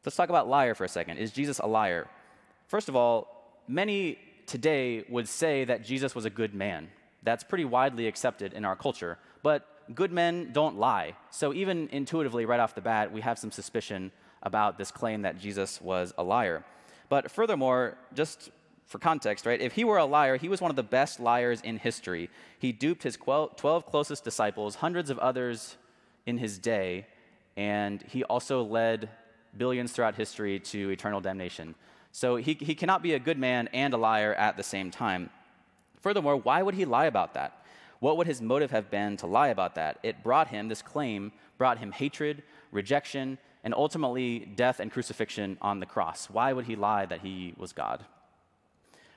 Let's 0.07 0.14
talk 0.14 0.29
about 0.29 0.49
liar 0.49 0.75
for 0.77 0.85
a 0.85 0.88
second. 0.88 1.19
Is 1.19 1.33
Jesus 1.33 1.59
a 1.59 1.66
liar? 1.66 2.07
First 2.69 2.88
of 2.88 2.95
all, 2.95 3.59
many 3.66 4.19
today 4.47 5.05
would 5.09 5.29
say 5.29 5.64
that 5.64 5.85
Jesus 5.85 6.14
was 6.14 6.25
a 6.25 6.31
good 6.31 6.55
man. 6.55 6.90
That's 7.25 7.42
pretty 7.42 7.64
widely 7.64 8.07
accepted 8.07 8.53
in 8.53 8.64
our 8.64 8.77
culture. 8.77 9.19
But 9.42 9.66
good 9.97 10.12
men 10.12 10.51
don't 10.53 10.79
lie. 10.79 11.16
So 11.31 11.53
even 11.53 11.88
intuitively, 11.90 12.45
right 12.45 12.61
off 12.61 12.77
the 12.77 12.81
bat, 12.81 13.12
we 13.12 13.21
have 13.23 13.37
some 13.37 13.51
suspicion 13.51 14.12
about 14.45 14.79
this 14.79 14.92
claim 14.92 15.23
that 15.23 15.40
Jesus 15.40 15.81
was 15.81 16.14
a 16.16 16.23
liar. 16.23 16.64
But 17.09 17.29
furthermore, 17.29 17.99
just 18.14 18.51
for 18.87 19.01
context, 19.01 19.45
right, 19.45 19.61
if 19.61 19.73
he 19.73 19.83
were 19.83 19.99
a 19.99 20.05
liar, 20.05 20.37
he 20.37 20.49
was 20.49 20.61
one 20.61 20.71
of 20.71 20.77
the 20.77 20.85
best 20.85 21.19
liars 21.19 21.61
in 21.62 21.79
history. 21.79 22.31
He 22.61 22.71
duped 22.71 23.03
his 23.03 23.16
12 23.16 23.87
closest 23.87 24.23
disciples, 24.23 24.77
hundreds 24.77 25.11
of 25.11 25.19
others 25.19 25.77
in 26.27 26.38
his 26.38 26.61
day, 26.61 27.09
and 27.57 28.05
he 28.09 28.23
also 28.23 28.62
led 28.62 29.09
billions 29.59 29.92
throughout 29.92 30.14
history 30.14 30.61
to 30.61 30.90
eternal 30.90 31.21
damnation. 31.21 31.75
So 32.12 32.37
he, 32.37 32.55
he 32.55 32.75
cannot 32.75 33.03
be 33.03 33.14
a 33.14 33.19
good 33.19 33.38
man 33.38 33.69
and 33.73 33.92
a 33.92 33.97
liar 33.97 34.35
at 34.35 34.57
the 34.57 34.62
same 34.62 34.90
time. 34.90 35.31
Furthermore, 36.01 36.37
why 36.37 36.62
would 36.62 36.75
he 36.75 36.85
lie 36.85 37.07
about 37.07 37.35
that? 37.35 37.64
What 38.01 38.16
would 38.16 38.27
his 38.27 38.40
motive 38.40 38.71
have 38.71 38.90
been 38.90 39.16
to 39.19 39.27
lie 39.27 39.49
about 39.49 39.75
that? 39.75 39.99
It 40.03 40.23
brought 40.23 40.49
him, 40.49 40.69
this 40.69 40.83
claim 40.83 41.33
brought 41.59 41.79
him 41.79 41.92
hatred, 41.92 42.42
rejection, 42.71 43.38
and 43.64 43.75
ultimately 43.75 44.40
death 44.55 44.81
and 44.81 44.92
crucifixion 44.92 45.59
on 45.61 45.81
the 45.81 45.87
cross. 45.87 46.31
Why 46.31 46.53
would 46.53 46.66
he 46.66 46.77
lie 46.77 47.07
that 47.07 47.21
he 47.21 47.55
was 47.57 47.73
God? 47.73 48.05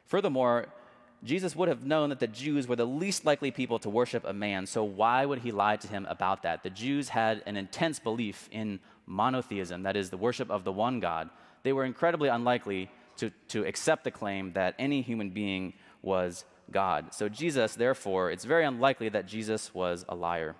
Furthermore, 0.06 0.67
Jesus 1.23 1.56
would 1.56 1.67
have 1.67 1.86
known 1.86 2.10
that 2.10 2.19
the 2.19 2.28
Jews 2.28 2.67
were 2.67 2.78
the 2.78 2.88
least 2.88 3.25
likely 3.25 3.52
people 3.52 3.78
to 3.80 3.89
worship 3.89 4.23
a 4.25 4.34
man, 4.34 4.65
so 4.65 4.84
why 4.84 5.25
would 5.25 5.39
he 5.39 5.52
lie 5.52 5.75
to 5.75 5.88
him 5.88 6.08
about 6.10 6.43
that? 6.43 6.63
The 6.63 6.69
Jews 6.69 7.10
had 7.10 7.43
an 7.45 7.58
intense 7.58 7.99
belief 7.99 8.47
in 8.52 8.80
monotheism, 9.09 9.83
that 9.83 9.97
is, 9.97 10.09
the 10.09 10.17
worship 10.17 10.49
of 10.49 10.63
the 10.63 10.71
one 10.71 10.99
God. 10.99 11.29
They 11.63 11.73
were 11.73 11.83
incredibly 11.83 12.29
unlikely 12.29 12.89
to, 13.17 13.31
to 13.49 13.65
accept 13.65 14.05
the 14.05 14.11
claim 14.11 14.53
that 14.53 14.75
any 14.79 15.01
human 15.01 15.31
being 15.31 15.73
was 16.01 16.45
God. 16.71 17.13
So, 17.13 17.27
Jesus, 17.27 17.75
therefore, 17.75 18.31
it's 18.31 18.45
very 18.45 18.63
unlikely 18.63 19.09
that 19.09 19.25
Jesus 19.25 19.73
was 19.73 20.05
a 20.07 20.15
liar. 20.15 20.55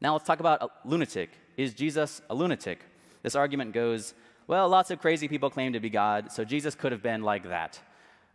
Now, 0.00 0.14
let's 0.14 0.26
talk 0.26 0.40
about 0.40 0.62
a 0.62 0.68
lunatic. 0.84 1.30
Is 1.56 1.74
Jesus 1.74 2.22
a 2.30 2.34
lunatic? 2.34 2.80
This 3.22 3.34
argument 3.34 3.72
goes, 3.72 4.14
well, 4.46 4.68
lots 4.68 4.90
of 4.90 5.00
crazy 5.00 5.28
people 5.28 5.50
claim 5.50 5.72
to 5.74 5.80
be 5.80 5.90
God, 5.90 6.32
so 6.32 6.44
Jesus 6.44 6.74
could 6.74 6.92
have 6.92 7.02
been 7.02 7.22
like 7.22 7.48
that. 7.48 7.78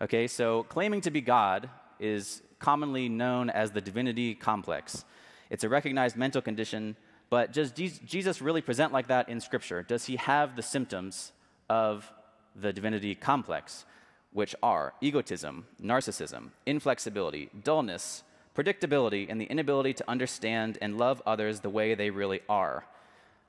Okay, 0.01 0.27
so 0.27 0.63
claiming 0.63 1.01
to 1.01 1.11
be 1.11 1.21
God 1.21 1.69
is 1.99 2.41
commonly 2.59 3.09
known 3.09 3.49
as 3.49 3.71
the 3.71 3.81
divinity 3.81 4.35
complex. 4.35 5.03
It's 5.49 5.63
a 5.63 5.69
recognized 5.69 6.15
mental 6.15 6.41
condition 6.41 6.95
But 7.29 7.51
does 7.51 7.71
Jesus 7.71 8.41
really 8.41 8.61
present 8.61 8.93
like 8.93 9.07
that 9.07 9.27
in 9.29 9.41
Scripture? 9.41 9.83
Does 9.83 10.05
he 10.05 10.15
have 10.15 10.55
the 10.55 10.61
symptoms 10.61 11.33
of 11.69 12.11
the 12.55 12.71
divinity 12.71 13.15
complex, 13.15 13.85
which 14.31 14.55
are 14.63 14.93
egotism, 15.01 15.65
narcissism, 15.81 16.51
inflexibility, 16.65 17.49
dullness, 17.63 18.23
predictability, 18.55 19.29
and 19.29 19.41
the 19.41 19.45
inability 19.45 19.93
to 19.93 20.09
understand 20.09 20.77
and 20.81 20.97
love 20.97 21.21
others 21.25 21.59
the 21.59 21.69
way 21.69 21.95
they 21.95 22.09
really 22.09 22.41
are? 22.47 22.85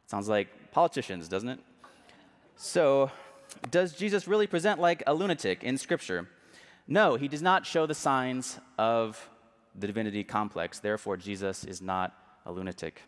Sounds 0.07 0.29
like 0.29 0.73
politicians, 0.73 1.29
doesn't 1.29 1.49
it? 1.49 1.61
So, 2.57 3.11
does 3.71 3.95
Jesus 3.95 4.27
really 4.27 4.49
present 4.49 4.81
like 4.81 5.03
a 5.07 5.15
lunatic 5.15 5.63
in 5.63 5.79
Scripture? 5.79 6.29
No, 6.89 7.15
he 7.15 7.29
does 7.29 7.43
not 7.43 7.65
show 7.65 7.87
the 7.87 7.95
signs 7.95 8.59
of 8.77 9.31
the 9.79 9.87
divinity 9.87 10.25
complex. 10.25 10.81
Therefore, 10.81 11.17
Jesus 11.17 11.65
is 11.65 11.81
not 11.81 12.13
a 12.45 12.51
lunatic. 12.51 13.03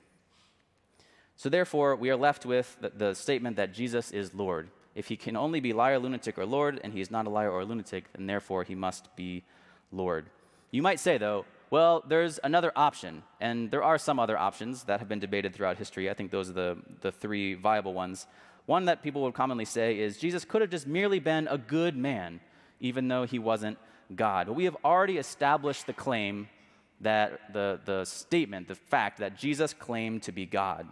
So, 1.41 1.49
therefore, 1.49 1.97
we 1.97 2.11
are 2.11 2.17
left 2.17 2.45
with 2.45 2.77
the, 2.83 2.91
the, 2.91 3.15
statement 3.15 3.57
that 3.57 3.73
Jesus 3.73 4.11
is 4.11 4.35
Lord. 4.35 4.69
If 4.95 5.09
he 5.09 5.17
can 5.17 5.39
only 5.39 5.59
be 5.59 5.73
liar, 5.73 5.99
lunatic, 5.99 6.37
or 6.37 6.45
Lord, 6.45 6.79
and 6.85 6.93
he 6.93 7.01
is 7.01 7.11
not 7.11 7.27
a 7.27 7.31
liar 7.31 7.51
or 7.51 7.61
a 7.61 7.65
lunatic, 7.65 8.13
then 8.13 8.27
therefore 8.27 8.63
he 8.63 8.75
must 8.75 9.09
be 9.17 9.43
Lord. 9.91 10.27
You 10.71 10.83
might 10.83 11.01
say, 11.01 11.17
though, 11.17 11.47
well, 11.71 12.05
there's 12.07 12.39
another 12.45 12.73
option, 12.77 13.23
and 13.41 13.71
there 13.71 13.83
are 13.83 13.97
some 13.97 14.21
other 14.21 14.37
options 14.37 14.85
that 14.85 14.99
have 14.99 15.09
been 15.09 15.19
debated 15.19 15.55
throughout 15.55 15.79
history. 15.79 16.11
I 16.11 16.13
think 16.13 16.31
those 16.31 16.51
are 16.51 16.53
the, 16.53 16.77
the 17.01 17.11
three 17.11 17.55
viable 17.55 17.95
ones. 17.95 18.27
One 18.67 18.85
that 18.85 19.03
people 19.03 19.23
would 19.23 19.33
commonly 19.33 19.65
say 19.65 19.99
is 19.99 20.19
Jesus 20.19 20.45
could 20.45 20.61
have 20.61 20.71
just 20.71 20.87
merely 20.87 21.21
been 21.21 21.49
a 21.49 21.57
good 21.57 21.97
man, 21.97 22.41
even 22.81 23.09
though 23.09 23.25
he 23.25 23.39
wasn't 23.39 23.79
God. 24.15 24.49
But 24.49 24.57
we 24.57 24.65
have 24.65 24.77
already 24.85 25.17
established 25.17 25.87
the 25.87 25.95
claim 25.95 26.51
that 27.01 27.55
the, 27.55 27.81
the 27.87 28.05
statement, 28.05 28.69
the 28.69 28.75
fact 28.75 29.21
that 29.21 29.39
Jesus 29.39 29.73
claimed 29.73 30.25
to 30.25 30.33
be 30.33 30.45
God. 30.45 30.87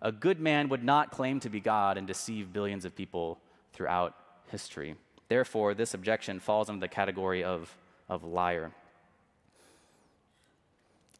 A 0.00 0.12
good 0.12 0.40
man 0.40 0.68
would 0.68 0.84
not 0.84 1.10
claim 1.10 1.40
to 1.40 1.48
be 1.48 1.60
God 1.60 1.98
and 1.98 2.06
deceive 2.06 2.52
billions 2.52 2.84
of 2.84 2.94
people 2.94 3.38
throughout 3.72 4.14
history. 4.50 4.94
Therefore, 5.28 5.74
this 5.74 5.94
objection 5.94 6.40
falls 6.40 6.68
under 6.68 6.80
the 6.80 6.88
category 6.88 7.44
of, 7.44 7.76
of 8.08 8.24
liar. 8.24 8.72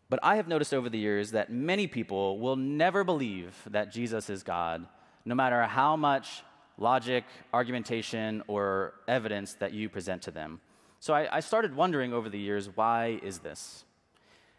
But 0.09 0.21
I 0.23 0.37
have 0.37 0.49
noticed 0.49 0.73
over 0.73 0.89
the 0.89 0.99
years 0.99 1.33
that 1.33 1.53
many 1.53 1.87
people 1.87 2.39
will 2.39 2.57
never 2.57 3.05
believe 3.05 3.55
that 3.71 3.93
Jesus 3.93 4.31
is 4.31 4.43
God, 4.43 4.87
no 5.25 5.35
matter 5.35 5.63
how 5.65 5.97
much 5.97 6.43
logic, 6.79 7.25
argumentation, 7.53 8.43
or 8.47 8.95
evidence 9.07 9.55
that 9.55 9.73
you 9.73 9.89
present 9.89 10.23
to 10.23 10.31
them. 10.31 10.61
So 11.01 11.13
I, 11.13 11.37
I 11.37 11.41
started 11.41 11.77
wondering 11.77 12.13
over 12.13 12.29
the 12.29 12.39
years, 12.39 12.71
why 12.75 13.21
is 13.23 13.41
this? 13.41 13.85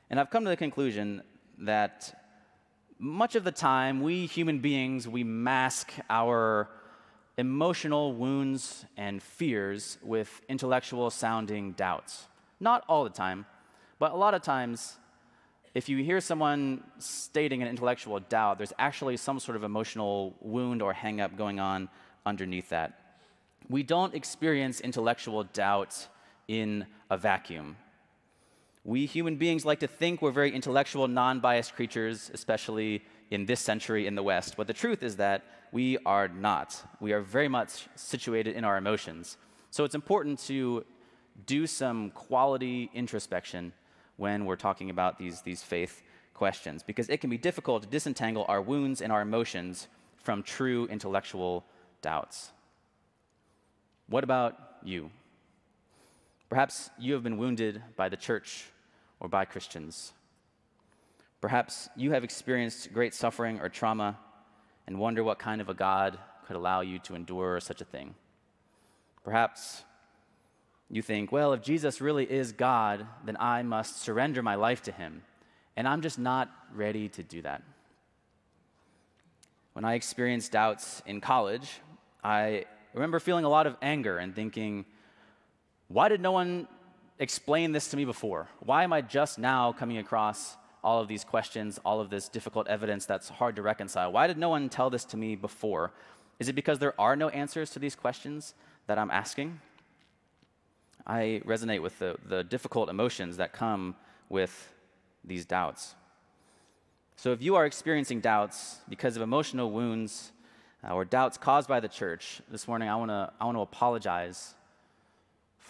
And 0.10 0.19
I've 0.19 0.29
come 0.29 0.43
to 0.43 0.49
the 0.49 0.58
conclusion 0.58 1.23
that 1.60 2.18
much 2.99 3.35
of 3.35 3.45
the 3.45 3.51
time, 3.51 4.01
we 4.01 4.25
human 4.25 4.59
beings, 4.59 5.07
we 5.07 5.23
mask 5.23 5.93
our 6.09 6.69
emotional 7.38 8.13
wounds 8.13 8.85
and 8.97 9.23
fears 9.23 9.97
with 10.03 10.41
intellectual 10.49 11.09
sounding 11.09 11.71
doubts. 11.71 12.27
Not 12.59 12.83
all 12.89 13.05
the 13.05 13.09
time, 13.09 13.45
but 13.97 14.12
a 14.12 14.15
lot 14.15 14.33
of 14.33 14.41
times, 14.41 14.97
if 15.73 15.88
you 15.88 16.03
hear 16.03 16.19
someone 16.19 16.83
stating 16.97 17.62
an 17.62 17.69
intellectual 17.69 18.19
doubt, 18.19 18.57
there's 18.57 18.73
actually 18.77 19.15
some 19.15 19.39
sort 19.39 19.55
of 19.55 19.63
emotional 19.63 20.35
wound 20.41 20.81
or 20.81 20.93
hangup 20.93 21.38
going 21.38 21.62
on 21.62 21.88
underneath 22.25 22.67
that. 22.69 22.99
We 23.69 23.83
don't 23.83 24.13
experience 24.13 24.81
intellectual 24.81 25.45
doubt 25.45 26.07
in 26.49 26.85
a 27.09 27.17
vacuum. 27.17 27.77
We 28.83 29.05
human 29.05 29.35
beings 29.35 29.65
like 29.65 29.79
to 29.79 29.87
think 29.87 30.21
we're 30.21 30.31
very 30.31 30.53
intellectual, 30.53 31.07
non 31.07 31.39
biased 31.39 31.75
creatures, 31.75 32.31
especially 32.33 33.03
in 33.29 33.45
this 33.45 33.59
century 33.59 34.07
in 34.07 34.15
the 34.15 34.23
West. 34.23 34.55
But 34.57 34.67
the 34.67 34.73
truth 34.73 35.03
is 35.03 35.17
that 35.17 35.43
we 35.71 35.97
are 36.05 36.27
not. 36.27 36.81
We 36.99 37.13
are 37.13 37.21
very 37.21 37.47
much 37.47 37.87
situated 37.95 38.55
in 38.55 38.63
our 38.63 38.77
emotions. 38.77 39.37
So 39.69 39.83
it's 39.83 39.95
important 39.95 40.39
to 40.47 40.85
do 41.45 41.67
some 41.67 42.11
quality 42.11 42.89
introspection 42.93 43.73
when 44.17 44.45
we're 44.45 44.55
talking 44.55 44.89
about 44.89 45.17
these, 45.19 45.41
these 45.41 45.61
faith 45.61 46.01
questions, 46.33 46.83
because 46.83 47.09
it 47.09 47.21
can 47.21 47.29
be 47.29 47.37
difficult 47.37 47.83
to 47.83 47.89
disentangle 47.89 48.45
our 48.47 48.61
wounds 48.61 49.01
and 49.01 49.11
our 49.11 49.21
emotions 49.21 49.87
from 50.17 50.41
true 50.41 50.87
intellectual 50.87 51.65
doubts. 52.01 52.51
What 54.07 54.23
about 54.23 54.57
you? 54.83 55.11
Perhaps 56.49 56.89
you 56.97 57.13
have 57.13 57.23
been 57.23 57.38
wounded 57.38 57.81
by 57.95 58.09
the 58.09 58.17
church 58.17 58.65
or 59.19 59.29
by 59.29 59.45
Christians. 59.45 60.13
Perhaps 61.41 61.89
you 61.95 62.12
have 62.12 62.23
experienced 62.23 62.91
great 62.91 63.13
suffering 63.13 63.59
or 63.59 63.69
trauma 63.69 64.17
and 64.88 64.99
wonder 64.99 65.23
what 65.23 65.38
kind 65.38 65.62
of 65.62 65.69
a 65.69 65.75
God 65.75 66.17
could 66.47 66.55
allow 66.55 66.81
you 66.81 66.97
to 66.99 67.13
endure 67.13 67.59
such 67.59 67.81
a 67.81 67.85
thing. 67.85 68.15
Perhaps 69.23 69.83
you 70.89 71.03
think, 71.03 71.31
well, 71.31 71.53
if 71.53 71.62
Jesus 71.62 72.01
really 72.01 72.29
is 72.29 72.51
God, 72.51 73.05
then 73.23 73.38
I 73.39 73.62
must 73.62 74.01
surrender 74.01 74.41
my 74.41 74.55
life 74.55 74.81
to 74.83 74.91
him. 74.91 75.21
And 75.77 75.88
I'm 75.88 76.01
just 76.01 76.17
not 76.17 76.49
ready 76.73 77.09
to 77.09 77.21
do 77.21 77.43
that. 77.43 77.62
When 79.73 79.85
I 79.85 79.93
experienced 79.93 80.51
doubts 80.51 81.03
in 81.05 81.21
college, 81.21 81.79
I 82.23 82.65
remember 82.95 83.19
feeling 83.19 83.45
a 83.45 83.49
lot 83.49 83.67
of 83.67 83.77
anger 83.83 84.17
and 84.17 84.35
thinking, 84.35 84.85
why 85.89 86.08
did 86.08 86.21
no 86.21 86.32
one 86.32 86.67
explain 87.17 87.71
this 87.71 87.89
to 87.89 87.97
me 87.97 88.06
before? 88.06 88.47
Why 88.60 88.84
am 88.84 88.93
I 88.93 89.02
just 89.02 89.39
now 89.39 89.73
coming 89.73 89.97
across 89.97 90.56
all 90.84 91.02
of 91.02 91.08
these 91.08 91.23
questions, 91.23 91.80
all 91.84 91.99
of 91.99 92.12
this 92.12 92.30
difficult 92.30 92.67
evidence 92.67 93.06
that's 93.08 93.28
hard 93.28 93.56
to 93.56 93.63
reconcile? 93.63 94.12
Why 94.12 94.28
did 94.28 94.38
no 94.38 94.49
one 94.49 94.69
tell 94.69 94.91
this 94.91 95.04
to 95.06 95.17
me 95.17 95.36
before? 95.36 95.91
Is 96.39 96.47
it 96.47 96.54
because 96.54 96.78
there 96.78 96.93
are 97.02 97.15
no 97.15 97.30
answers 97.30 97.71
to 97.71 97.80
these 97.80 97.95
questions 97.95 98.54
that 98.86 98.99
I'm 98.99 99.10
asking? 99.10 99.60
I 101.08 101.41
resonate 101.43 101.82
with 101.82 101.97
the, 101.97 102.17
the 102.23 102.43
difficult 102.43 102.88
emotions 102.88 103.38
that 103.38 103.52
come 103.52 103.95
with 104.30 104.71
these 105.23 105.43
doubts. 105.43 105.95
So, 107.15 107.32
if 107.32 107.41
you 107.41 107.56
are 107.56 107.65
experiencing 107.65 108.21
doubts 108.21 108.78
because 108.88 109.15
of 109.15 109.23
emotional 109.23 109.71
wounds 109.71 110.32
uh, 110.88 110.93
or 110.93 111.04
doubts 111.04 111.38
caused 111.38 111.67
by 111.67 111.80
the 111.80 111.88
church, 111.88 112.41
this 112.49 112.67
morning 112.67 112.88
I 112.88 112.95
want 112.95 113.10
to 113.10 113.32
I 113.41 113.45
wanna 113.45 113.62
apologize 113.62 114.54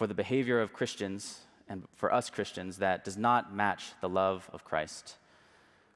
for 0.00 0.06
the 0.06 0.14
behavior 0.14 0.62
of 0.62 0.72
Christians 0.72 1.40
and 1.68 1.82
for 1.92 2.10
us 2.10 2.30
Christians 2.30 2.78
that 2.78 3.04
does 3.04 3.18
not 3.18 3.54
match 3.54 3.92
the 4.00 4.08
love 4.08 4.48
of 4.50 4.64
Christ. 4.64 5.16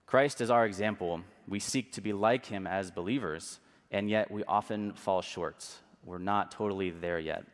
Christ 0.05 0.43
is 0.43 0.51
our 0.51 0.67
example. 0.67 1.23
We 1.49 1.59
seek 1.59 1.90
to 1.93 2.03
be 2.03 2.12
like 2.12 2.45
him 2.45 2.67
as 2.67 2.90
believers, 2.90 3.61
and 3.90 4.11
yet 4.11 4.31
we 4.31 4.45
often 4.45 4.93
fall 4.93 5.23
short. 5.23 5.67
We're 6.05 6.19
not 6.19 6.51
totally 6.51 6.90
there 6.90 7.19
yet. 7.19 7.47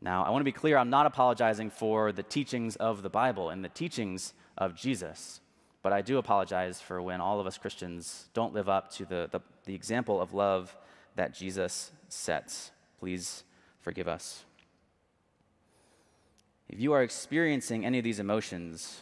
Now, 0.00 0.24
I 0.24 0.30
want 0.30 0.40
to 0.40 0.50
be 0.50 0.60
clear 0.60 0.78
I'm 0.78 0.88
not 0.88 1.04
apologizing 1.04 1.68
for 1.68 2.10
the 2.10 2.22
teachings 2.22 2.76
of 2.76 3.02
the 3.02 3.10
Bible 3.10 3.50
and 3.50 3.62
the 3.62 3.68
teachings 3.68 4.32
of 4.56 4.74
Jesus, 4.74 5.42
but 5.82 5.92
I 5.92 6.00
do 6.00 6.16
apologize 6.16 6.80
for 6.80 7.02
when 7.02 7.20
all 7.20 7.38
of 7.38 7.46
us 7.46 7.58
Christians 7.58 8.30
don't 8.32 8.54
live 8.54 8.70
up 8.70 8.90
to 8.92 9.04
the, 9.04 9.28
the, 9.30 9.40
the 9.66 9.74
example 9.74 10.22
of 10.22 10.32
love 10.32 10.74
that 11.16 11.34
Jesus 11.34 11.92
sets. 12.08 12.70
Please 12.98 13.44
forgive 13.82 14.08
us. 14.08 14.46
If 16.74 16.80
you 16.80 16.92
are 16.92 17.04
experiencing 17.04 17.86
any 17.86 17.98
of 17.98 18.04
these 18.04 18.18
emotions 18.18 19.00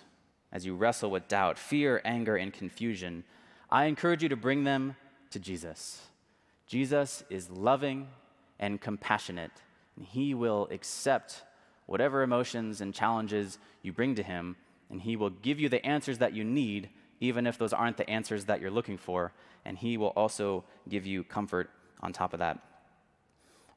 as 0.53 0.67
you 0.67 0.75
wrestle 0.75 1.11
with 1.11 1.27
doubt, 1.27 1.59
fear, 1.59 2.03
anger, 2.05 2.37
and 2.37 2.53
confusion, 2.53 3.25
I 3.71 3.87
encourage 3.87 4.23
you 4.23 4.29
to 4.29 4.37
bring 4.37 4.65
them 4.65 4.95
to 5.31 5.39
Jesus. 5.39 6.03
Jesus 6.67 7.25
is 7.31 7.49
loving 7.49 8.09
and 8.61 8.79
compassionate, 8.79 9.53
and 9.97 10.05
He 10.05 10.35
will 10.35 10.69
accept 10.71 11.45
whatever 11.87 12.21
emotions 12.23 12.83
and 12.83 12.93
challenges 12.93 13.57
you 13.81 13.91
bring 13.91 14.17
to 14.17 14.23
Him, 14.23 14.57
and 14.91 15.01
He 15.01 15.17
will 15.17 15.31
give 15.31 15.59
you 15.59 15.71
the 15.71 15.85
answers 15.87 16.19
that 16.19 16.35
you 16.35 16.45
need, 16.45 16.91
even 17.21 17.47
if 17.47 17.57
those 17.57 17.73
aren't 17.73 17.97
the 17.97 18.11
answers 18.11 18.45
that 18.45 18.61
you're 18.61 18.71
looking 18.71 18.99
for, 18.99 19.33
and 19.65 19.79
He 19.79 19.97
will 19.97 20.09
also 20.09 20.63
give 20.91 21.07
you 21.07 21.25
comfort 21.25 21.71
on 22.03 22.13
top 22.13 22.35
of 22.35 22.41
that. 22.41 22.59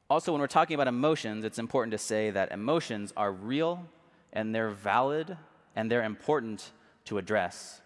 Also, 0.08 0.32
when 0.32 0.40
we're 0.40 0.48
talking 0.48 0.76
about 0.76 0.88
emotions, 0.88 1.44
it's 1.46 1.58
important 1.58 1.92
to 1.92 1.98
say 1.98 2.30
that 2.30 2.52
emotions 2.52 3.12
are 3.18 3.32
real 3.32 3.88
and 4.34 4.54
they're 4.54 4.70
valid 4.70 5.36
and 5.76 5.90
they're 5.90 6.04
important 6.04 6.72
to 7.06 7.18
address. 7.18 7.82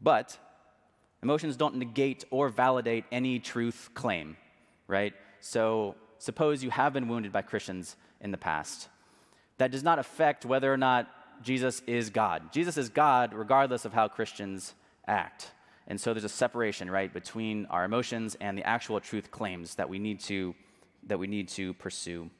But 0.00 0.36
emotions 1.22 1.56
don't 1.56 1.76
negate 1.76 2.24
or 2.30 2.48
validate 2.48 3.04
any 3.12 3.38
truth 3.38 3.90
claim, 3.94 4.36
right? 4.88 5.14
So, 5.40 5.94
suppose 6.18 6.64
you 6.64 6.70
have 6.70 6.92
been 6.92 7.08
wounded 7.08 7.30
by 7.30 7.42
Christians 7.42 7.96
in 8.20 8.32
the 8.32 8.38
past. 8.38 8.88
That 9.58 9.70
does 9.70 9.84
not 9.84 10.00
affect 10.00 10.44
whether 10.44 10.72
or 10.72 10.76
not 10.76 11.08
Jesus 11.42 11.80
is 11.86 12.10
God. 12.10 12.52
Jesus 12.52 12.76
is 12.76 12.88
God 12.88 13.34
regardless 13.34 13.84
of 13.84 13.92
how 13.92 14.08
Christians 14.08 14.74
act. 15.06 15.52
And 15.86 16.00
so 16.00 16.12
there's 16.12 16.24
a 16.24 16.28
separation, 16.28 16.90
right, 16.90 17.12
between 17.12 17.66
our 17.66 17.84
emotions 17.84 18.36
and 18.40 18.56
the 18.56 18.66
actual 18.66 19.00
truth 19.00 19.30
claims 19.30 19.74
that 19.76 19.88
we 19.88 19.98
need 19.98 20.20
to 20.20 20.54
that 21.06 21.18
we 21.18 21.26
need 21.26 21.48
to 21.48 21.74
pursue. 21.74 22.30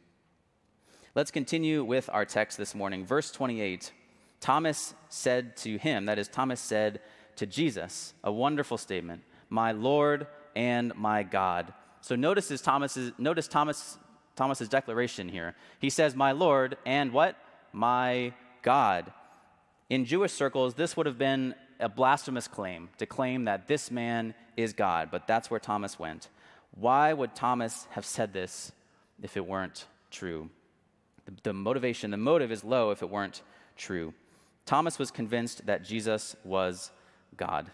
Let's 1.14 1.30
continue 1.30 1.84
with 1.84 2.08
our 2.12 2.24
text 2.24 2.56
this 2.56 2.74
morning. 2.74 3.04
Verse 3.04 3.30
28 3.30 3.92
Thomas 4.40 4.94
said 5.08 5.56
to 5.58 5.78
him, 5.78 6.06
that 6.06 6.18
is, 6.18 6.26
Thomas 6.26 6.60
said 6.60 7.00
to 7.36 7.46
Jesus, 7.46 8.12
a 8.24 8.32
wonderful 8.32 8.76
statement, 8.76 9.22
my 9.48 9.70
Lord 9.70 10.26
and 10.56 10.92
my 10.96 11.22
God. 11.22 11.72
So 12.00 12.16
notice 12.16 12.60
Thomas's, 12.60 13.12
notice 13.18 13.46
Thomas, 13.46 13.98
Thomas's 14.34 14.68
declaration 14.68 15.28
here. 15.28 15.54
He 15.78 15.90
says, 15.90 16.16
my 16.16 16.32
Lord 16.32 16.76
and 16.84 17.12
what? 17.12 17.36
My 17.72 18.32
God. 18.62 19.12
In 19.88 20.04
Jewish 20.04 20.32
circles, 20.32 20.74
this 20.74 20.96
would 20.96 21.06
have 21.06 21.18
been 21.18 21.54
a 21.78 21.88
blasphemous 21.88 22.48
claim 22.48 22.88
to 22.98 23.06
claim 23.06 23.44
that 23.44 23.68
this 23.68 23.92
man 23.92 24.34
is 24.56 24.72
God, 24.72 25.08
but 25.12 25.28
that's 25.28 25.50
where 25.50 25.60
Thomas 25.60 26.00
went. 26.00 26.28
Why 26.72 27.12
would 27.12 27.34
Thomas 27.34 27.86
have 27.90 28.04
said 28.04 28.32
this 28.32 28.72
if 29.22 29.36
it 29.36 29.46
weren't 29.46 29.86
true? 30.10 30.50
The, 31.24 31.32
the, 31.42 31.52
motivation, 31.52 32.10
the 32.10 32.16
motive 32.16 32.50
is 32.50 32.64
low 32.64 32.90
if 32.90 33.02
it 33.02 33.10
weren't 33.10 33.42
true. 33.76 34.14
Thomas 34.66 34.98
was 34.98 35.10
convinced 35.10 35.66
that 35.66 35.84
Jesus 35.84 36.34
was 36.44 36.90
God. 37.36 37.70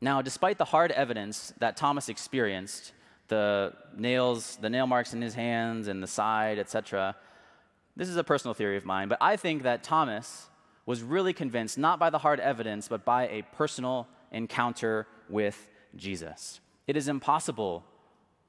Now, 0.00 0.22
despite 0.22 0.58
the 0.58 0.64
hard 0.64 0.92
evidence 0.92 1.54
that 1.58 1.76
Thomas 1.76 2.08
experienced, 2.08 2.92
the 3.28 3.72
nails, 3.96 4.58
the 4.60 4.70
nail 4.70 4.86
marks 4.86 5.14
in 5.14 5.22
his 5.22 5.34
hands 5.34 5.88
and 5.88 6.02
the 6.02 6.06
side, 6.06 6.58
etc., 6.58 7.16
this 7.96 8.08
is 8.08 8.16
a 8.16 8.24
personal 8.24 8.52
theory 8.52 8.76
of 8.76 8.84
mine, 8.84 9.08
but 9.08 9.18
I 9.22 9.36
think 9.36 9.62
that 9.62 9.82
Thomas 9.82 10.50
was 10.84 11.02
really 11.02 11.32
convinced 11.32 11.78
not 11.78 11.98
by 11.98 12.10
the 12.10 12.18
hard 12.18 12.40
evidence, 12.40 12.88
but 12.88 13.04
by 13.04 13.26
a 13.28 13.42
personal 13.54 14.06
encounter 14.30 15.06
with 15.28 15.68
Jesus. 15.96 16.60
It 16.86 16.96
is 16.96 17.08
impossible 17.08 17.84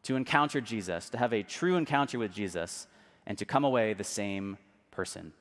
to 0.03 0.15
encounter 0.15 0.61
Jesus, 0.61 1.09
to 1.09 1.17
have 1.17 1.33
a 1.33 1.43
true 1.43 1.75
encounter 1.75 2.19
with 2.19 2.31
Jesus, 2.31 2.87
and 3.25 3.37
to 3.37 3.45
come 3.45 3.63
away 3.63 3.93
the 3.93 4.03
same 4.03 4.57
person. 4.91 5.33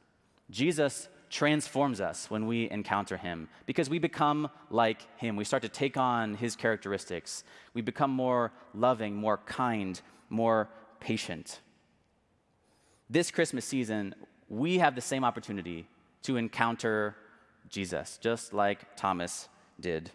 Jesus 0.50 1.08
transforms 1.28 2.00
us 2.00 2.30
when 2.30 2.46
we 2.46 2.70
encounter 2.70 3.16
him 3.16 3.48
because 3.66 3.90
we 3.90 3.98
become 3.98 4.48
like 4.70 5.02
him. 5.18 5.36
We 5.36 5.44
start 5.44 5.62
to 5.62 5.68
take 5.68 5.96
on 5.96 6.34
his 6.34 6.56
characteristics. 6.56 7.44
We 7.74 7.82
become 7.82 8.10
more 8.10 8.52
loving, 8.74 9.14
more 9.14 9.38
kind, 9.38 10.00
more 10.30 10.68
patient. 11.00 11.60
This 13.10 13.30
Christmas 13.30 13.64
season, 13.64 14.14
we 14.48 14.78
have 14.78 14.94
the 14.94 15.00
same 15.00 15.24
opportunity 15.24 15.86
to 16.22 16.36
encounter 16.36 17.16
Jesus, 17.68 18.18
just 18.20 18.52
like 18.52 18.96
Thomas 18.96 19.48
did. 19.80 20.10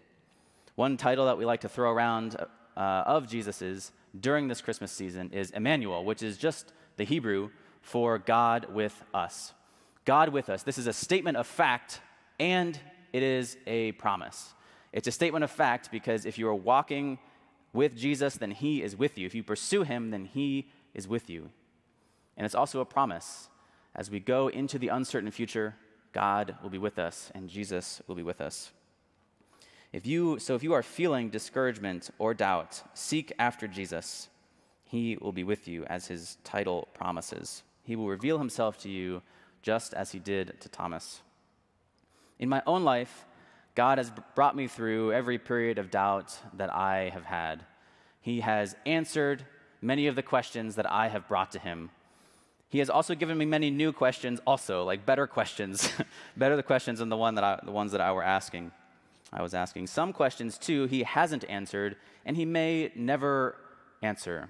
One 0.76 0.98
title 0.98 1.26
that 1.26 1.38
we 1.38 1.46
like 1.46 1.62
to 1.62 1.70
throw 1.70 1.92
around 1.92 2.38
uh, 2.76 3.04
of 3.06 3.28
Jesus's 3.28 3.92
during 4.20 4.48
this 4.48 4.62
Christmas 4.62 4.92
season 4.92 5.32
is 5.32 5.52
Emmanuel, 5.52 6.04
which 6.04 6.22
is 6.22 6.38
just 6.38 6.74
the 6.98 7.04
Hebrew 7.04 7.50
for 7.82 8.18
God 8.18 8.68
with 8.74 9.04
us. 9.14 9.54
God 10.06 10.30
with 10.30 10.50
us. 10.50 10.64
This 10.64 10.78
is 10.78 10.88
a 10.88 10.94
statement 10.94 11.38
of 11.38 11.48
fact 11.48 12.02
and 12.40 12.80
it 13.14 13.24
is 13.24 13.58
a 13.68 13.92
promise. 13.94 14.54
It's 14.94 15.08
a 15.08 15.12
statement 15.12 15.44
of 15.44 15.52
fact 15.52 15.92
because 15.92 16.26
if 16.26 16.38
you 16.38 16.48
are 16.48 16.56
walking 16.56 17.20
with 17.74 17.96
Jesus, 17.96 18.36
then 18.36 18.52
he 18.52 18.82
is 18.82 18.96
with 18.96 19.18
you. 19.18 19.26
If 19.26 19.36
you 19.36 19.44
pursue 19.44 19.84
him, 19.84 20.12
then 20.12 20.26
he 20.26 20.70
is 20.94 21.08
with 21.08 21.30
you. 21.30 21.50
And 22.36 22.46
it's 22.46 22.56
also 22.56 22.82
a 22.82 22.86
promise. 22.86 23.50
As 23.96 24.10
we 24.10 24.20
go 24.20 24.48
into 24.48 24.80
the 24.80 24.90
uncertain 24.90 25.32
future, 25.32 25.76
God 26.12 26.56
will 26.62 26.70
be 26.70 26.78
with 26.78 27.00
us 27.00 27.32
and 27.34 27.50
Jesus 27.50 28.02
will 28.08 28.16
be 28.16 28.24
with 28.24 28.42
us. 28.42 28.72
If 29.94 30.06
you, 30.08 30.40
so 30.40 30.56
if 30.56 30.64
you 30.64 30.74
are 30.74 30.84
feeling 30.84 31.30
discouragement 31.30 32.10
or 32.18 32.34
doubt, 32.34 32.82
seek 32.94 33.34
after 33.38 33.68
Jesus. 33.68 34.30
He 34.86 35.18
will 35.22 35.32
be 35.32 35.44
with 35.44 35.68
you, 35.68 35.86
as 35.86 36.08
his 36.08 36.38
title 36.44 36.88
promises. 36.94 37.64
He 37.84 37.96
will 37.96 38.08
reveal 38.08 38.38
himself 38.38 38.78
to 38.80 38.90
you 38.90 39.22
just 39.62 39.94
as 39.94 40.12
he 40.12 40.20
did 40.20 40.60
to 40.62 40.70
Thomas. 40.70 41.22
In 42.40 42.50
my 42.50 42.62
own 42.66 42.84
life, 42.84 43.26
God 43.76 43.98
has 43.98 44.12
brought 44.36 44.56
me 44.56 44.68
through 44.68 45.14
every 45.14 45.38
period 45.38 45.78
of 45.78 45.92
doubt 45.92 46.38
that 46.54 46.74
I 46.74 47.10
have 47.14 47.26
had. 47.26 47.66
He 48.20 48.42
has 48.42 48.76
answered 48.86 49.46
many 49.82 50.08
of 50.08 50.16
the 50.16 50.24
questions 50.24 50.76
that 50.76 50.90
I 50.90 51.08
have 51.08 51.28
brought 51.28 51.52
to 51.52 51.60
him. 51.60 51.90
He 52.70 52.80
has 52.80 52.90
also 52.90 53.16
given 53.16 53.38
me 53.38 53.46
many 53.46 53.70
new 53.70 53.92
questions, 53.92 54.40
also 54.48 54.84
like 54.84 55.06
better 55.06 55.28
questions, 55.28 55.92
better 56.38 56.56
the 56.56 56.64
questions 56.64 57.00
than 57.00 57.10
the 57.10 57.18
one 57.18 57.36
that 57.36 57.44
I, 57.44 57.60
the 57.64 57.72
ones 57.72 57.92
that 57.92 58.02
I 58.02 58.12
were 58.12 58.24
asking. 58.24 58.72
I 59.34 59.42
was 59.42 59.54
asking 59.54 59.88
some 59.88 60.12
questions 60.14 60.58
too. 60.58 60.86
He 60.86 61.04
hasn't 61.04 61.46
answered, 61.50 61.96
and 62.26 62.36
he 62.36 62.46
may 62.46 62.92
never 62.96 63.56
answer. 64.02 64.50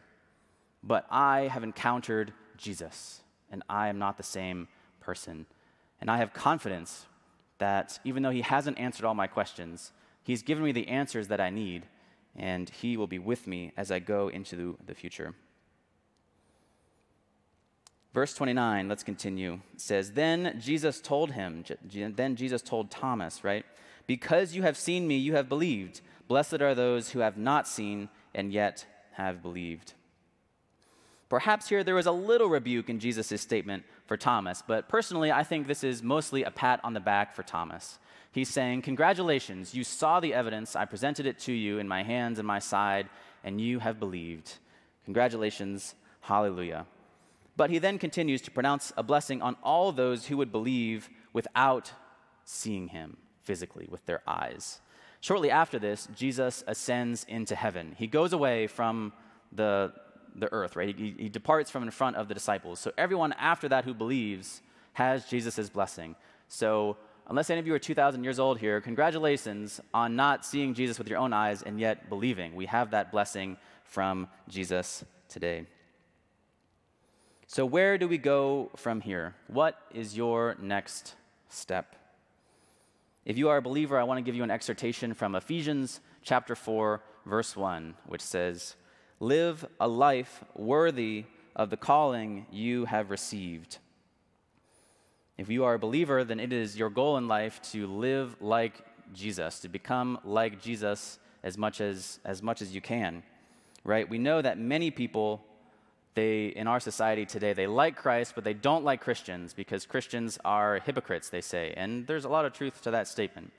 But 0.83 1.05
I 1.11 1.41
have 1.41 1.63
encountered 1.63 2.33
Jesus, 2.57 3.21
and 3.51 3.63
I 3.69 3.89
am 3.89 3.99
not 3.99 4.17
the 4.17 4.23
same 4.23 4.67
person. 4.99 5.45
And 5.99 6.09
I 6.09 6.17
have 6.17 6.33
confidence 6.33 7.05
that 7.59 7.99
even 8.03 8.23
though 8.23 8.31
he 8.31 8.41
hasn't 8.41 8.79
answered 8.79 9.05
all 9.05 9.13
my 9.13 9.27
questions, 9.27 9.91
he's 10.23 10.41
given 10.41 10.63
me 10.63 10.71
the 10.71 10.87
answers 10.87 11.27
that 11.27 11.39
I 11.39 11.51
need, 11.51 11.85
and 12.35 12.69
he 12.69 12.97
will 12.97 13.07
be 13.07 13.19
with 13.19 13.45
me 13.45 13.71
as 13.77 13.91
I 13.91 13.99
go 13.99 14.29
into 14.29 14.77
the 14.83 14.95
future. 14.95 15.35
Verse 18.13 18.33
29, 18.33 18.89
let's 18.89 19.03
continue. 19.03 19.59
says, 19.77 20.11
Then 20.11 20.59
Jesus 20.59 20.99
told 20.99 21.31
him, 21.31 21.63
then 21.83 22.35
Jesus 22.35 22.61
told 22.61 22.91
Thomas, 22.91 23.43
right? 23.43 23.63
Because 24.11 24.53
you 24.53 24.63
have 24.63 24.75
seen 24.75 25.07
me, 25.07 25.15
you 25.15 25.35
have 25.35 25.47
believed. 25.47 26.01
Blessed 26.27 26.61
are 26.61 26.75
those 26.75 27.11
who 27.11 27.19
have 27.19 27.37
not 27.37 27.65
seen 27.65 28.09
and 28.35 28.51
yet 28.51 28.85
have 29.13 29.41
believed. 29.41 29.93
Perhaps 31.29 31.69
here 31.69 31.81
there 31.81 31.95
was 31.95 32.07
a 32.07 32.11
little 32.11 32.49
rebuke 32.49 32.89
in 32.89 32.99
Jesus' 32.99 33.39
statement 33.39 33.85
for 34.07 34.17
Thomas, 34.17 34.61
but 34.67 34.89
personally, 34.89 35.31
I 35.31 35.45
think 35.45 35.65
this 35.65 35.81
is 35.81 36.03
mostly 36.03 36.43
a 36.43 36.51
pat 36.51 36.81
on 36.83 36.93
the 36.93 36.99
back 36.99 37.33
for 37.33 37.41
Thomas. 37.41 37.99
He's 38.33 38.49
saying, 38.49 38.81
Congratulations, 38.81 39.73
you 39.73 39.85
saw 39.85 40.19
the 40.19 40.33
evidence. 40.33 40.75
I 40.75 40.83
presented 40.83 41.25
it 41.25 41.39
to 41.47 41.53
you 41.53 41.79
in 41.79 41.87
my 41.87 42.03
hands 42.03 42.37
and 42.37 42.45
my 42.45 42.59
side, 42.59 43.07
and 43.45 43.61
you 43.61 43.79
have 43.79 43.97
believed. 43.97 44.55
Congratulations, 45.05 45.95
hallelujah. 46.19 46.85
But 47.55 47.69
he 47.69 47.79
then 47.79 47.97
continues 47.97 48.41
to 48.41 48.51
pronounce 48.51 48.91
a 48.97 49.03
blessing 49.03 49.41
on 49.41 49.55
all 49.63 49.93
those 49.93 50.25
who 50.25 50.35
would 50.35 50.51
believe 50.51 51.09
without 51.31 51.93
seeing 52.43 52.89
him 52.89 53.15
physically 53.43 53.87
with 53.89 54.05
their 54.05 54.21
eyes. 54.27 54.79
Shortly 55.19 55.51
after 55.51 55.77
this, 55.77 56.07
Jesus 56.15 56.63
ascends 56.67 57.25
into 57.27 57.55
heaven. 57.55 57.95
He 57.97 58.07
goes 58.07 58.33
away 58.33 58.67
from 58.67 59.13
the 59.51 59.93
the 60.35 60.51
earth, 60.51 60.75
right? 60.75 60.97
He, 60.97 61.15
he 61.17 61.29
departs 61.29 61.69
from 61.69 61.83
in 61.83 61.91
front 61.91 62.15
of 62.15 62.27
the 62.27 62.33
disciples. 62.33 62.79
So 62.79 62.91
everyone 62.97 63.33
after 63.33 63.67
that 63.69 63.85
who 63.85 63.93
believes 63.93 64.61
has 64.93 65.25
Jesus' 65.25 65.69
blessing. 65.69 66.15
So 66.47 66.97
unless 67.27 67.49
any 67.49 67.59
of 67.59 67.67
you 67.67 67.73
are 67.73 67.79
2,000 67.79 68.23
years 68.23 68.39
old 68.39 68.59
here, 68.59 68.81
congratulations 68.81 69.81
on 69.93 70.15
not 70.15 70.45
seeing 70.45 70.73
Jesus 70.73 70.97
with 70.97 71.07
your 71.07 71.19
own 71.19 71.33
eyes 71.33 71.63
and 71.63 71.79
yet 71.79 72.09
believing. 72.09 72.55
We 72.55 72.65
have 72.67 72.91
that 72.91 73.11
blessing 73.11 73.57
from 73.83 74.27
Jesus 74.47 75.03
today. 75.27 75.65
So, 77.47 77.65
where 77.65 77.97
do 77.97 78.07
we 78.07 78.17
go 78.17 78.71
from 78.77 79.01
here? 79.01 79.35
What 79.47 79.77
is 79.93 80.15
your 80.15 80.55
next 80.61 81.15
step? 81.49 82.00
If 83.23 83.37
you 83.37 83.49
are 83.49 83.57
a 83.57 83.61
believer, 83.61 83.99
I 83.99 84.03
want 84.03 84.17
to 84.17 84.23
give 84.23 84.33
you 84.33 84.43
an 84.43 84.49
exhortation 84.49 85.13
from 85.13 85.35
Ephesians 85.35 85.99
chapter 86.23 86.55
4, 86.55 87.03
verse 87.27 87.55
1, 87.55 87.93
which 88.07 88.21
says, 88.21 88.75
Live 89.19 89.63
a 89.79 89.87
life 89.87 90.43
worthy 90.55 91.25
of 91.55 91.69
the 91.69 91.77
calling 91.77 92.47
you 92.51 92.85
have 92.85 93.11
received. 93.11 93.77
If 95.37 95.49
you 95.49 95.65
are 95.65 95.75
a 95.75 95.79
believer, 95.79 96.23
then 96.23 96.39
it 96.39 96.51
is 96.51 96.75
your 96.75 96.89
goal 96.89 97.17
in 97.17 97.27
life 97.27 97.61
to 97.73 97.85
live 97.85 98.35
like 98.41 98.83
Jesus, 99.13 99.59
to 99.59 99.69
become 99.69 100.17
like 100.23 100.59
Jesus 100.59 101.19
as 101.43 101.59
much 101.59 101.79
as, 101.79 102.19
as 102.25 102.41
much 102.41 102.63
as 102.63 102.73
you 102.73 102.81
can. 102.81 103.21
Right? 103.83 104.09
We 104.09 104.17
know 104.17 104.41
that 104.41 104.57
many 104.57 104.89
people 104.89 105.45
they 106.13 106.47
in 106.47 106.67
our 106.67 106.79
society 106.79 107.25
today 107.25 107.53
they 107.53 107.67
like 107.67 107.95
Christ 107.95 108.33
but 108.35 108.43
they 108.43 108.53
don't 108.53 108.83
like 108.83 109.01
Christians 109.01 109.53
because 109.53 109.85
Christians 109.85 110.37
are 110.43 110.79
hypocrites 110.79 111.29
they 111.29 111.41
say 111.41 111.73
and 111.77 112.05
there's 112.07 112.25
a 112.25 112.29
lot 112.29 112.45
of 112.45 112.53
truth 112.53 112.81
to 112.81 112.91
that 112.91 113.07
statement. 113.07 113.51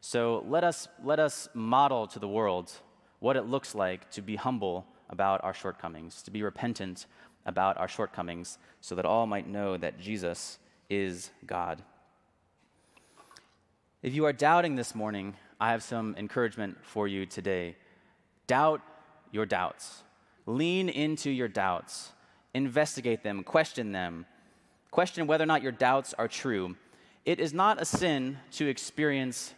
So 0.00 0.44
let 0.48 0.64
us 0.64 0.88
let 1.02 1.20
us 1.20 1.48
model 1.54 2.06
to 2.08 2.18
the 2.18 2.28
world 2.28 2.72
what 3.20 3.36
it 3.36 3.46
looks 3.46 3.74
like 3.74 4.10
to 4.10 4.20
be 4.20 4.34
humble 4.34 4.84
about 5.08 5.44
our 5.44 5.54
shortcomings, 5.54 6.22
to 6.22 6.30
be 6.32 6.42
repentant 6.42 7.06
about 7.46 7.78
our 7.78 7.86
shortcomings, 7.86 8.58
so 8.80 8.96
that 8.96 9.04
all 9.04 9.26
might 9.26 9.46
know 9.46 9.76
that 9.76 10.00
Jesus 10.00 10.58
is 10.90 11.30
God. 11.46 11.82
If 14.02 14.14
you 14.14 14.24
are 14.24 14.32
doubting 14.32 14.74
this 14.74 14.94
morning, 14.96 15.36
I 15.60 15.70
have 15.70 15.84
some 15.84 16.16
encouragement 16.18 16.78
for 16.84 17.06
you 17.06 17.24
today. 17.24 17.76
Doubt 18.48 18.80
your 19.30 19.46
doubts. 19.46 20.02
Lean 20.46 20.88
into 20.88 21.30
your 21.30 21.48
doubts. 21.48 22.12
Investigate 22.54 23.22
them, 23.22 23.42
question 23.44 23.92
them. 23.92 24.26
Question 24.90 25.26
whether 25.26 25.44
or 25.44 25.46
not 25.46 25.62
your 25.62 25.72
doubts 25.72 26.14
are 26.18 26.28
true. 26.28 26.76
It 27.24 27.40
is 27.40 27.54
not 27.54 27.80
a 27.80 27.84
sin 27.84 28.38
to 28.52 28.68
experience 28.68 29.54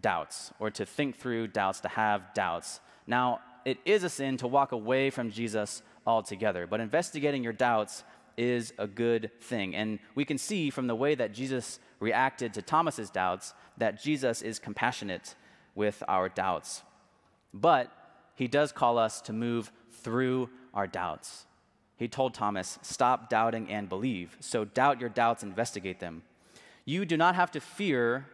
doubts 0.00 0.52
or 0.58 0.70
to 0.70 0.86
think 0.86 1.16
through 1.16 1.48
doubts, 1.48 1.80
to 1.80 1.88
have 1.88 2.32
doubts. 2.34 2.80
Now, 3.06 3.40
it 3.64 3.78
is 3.84 4.04
a 4.04 4.08
sin 4.08 4.36
to 4.38 4.46
walk 4.46 4.72
away 4.72 5.10
from 5.10 5.30
Jesus 5.30 5.82
altogether. 6.06 6.66
But 6.66 6.80
investigating 6.80 7.42
your 7.42 7.52
doubts 7.52 8.04
is 8.36 8.72
a 8.78 8.86
good 8.86 9.30
thing. 9.40 9.74
And 9.74 9.98
we 10.14 10.24
can 10.24 10.38
see 10.38 10.70
from 10.70 10.86
the 10.86 10.94
way 10.94 11.14
that 11.16 11.34
Jesus 11.34 11.80
reacted 12.00 12.54
to 12.54 12.62
Thomas's 12.62 13.10
doubts 13.10 13.52
that 13.76 14.00
Jesus 14.00 14.40
is 14.42 14.58
compassionate 14.58 15.34
with 15.74 16.02
our 16.08 16.28
doubts. 16.28 16.82
But 17.52 17.92
he 18.36 18.46
does 18.46 18.72
call 18.72 18.96
us 18.98 19.20
to 19.22 19.32
move 19.32 19.72
through 20.08 20.48
our 20.72 20.86
doubts. 20.86 21.44
He 21.98 22.08
told 22.08 22.32
Thomas, 22.32 22.78
Stop 22.80 23.28
doubting 23.28 23.68
and 23.68 23.90
believe. 23.90 24.38
So 24.40 24.64
doubt 24.64 25.00
your 25.00 25.10
doubts, 25.10 25.42
investigate 25.42 26.00
them. 26.00 26.22
You 26.86 27.04
do 27.04 27.18
not 27.18 27.34
have 27.34 27.50
to 27.50 27.60
fear 27.60 28.26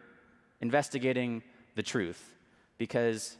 investigating 0.61 1.43
the 1.75 1.83
truth 1.83 2.33
because 2.77 3.35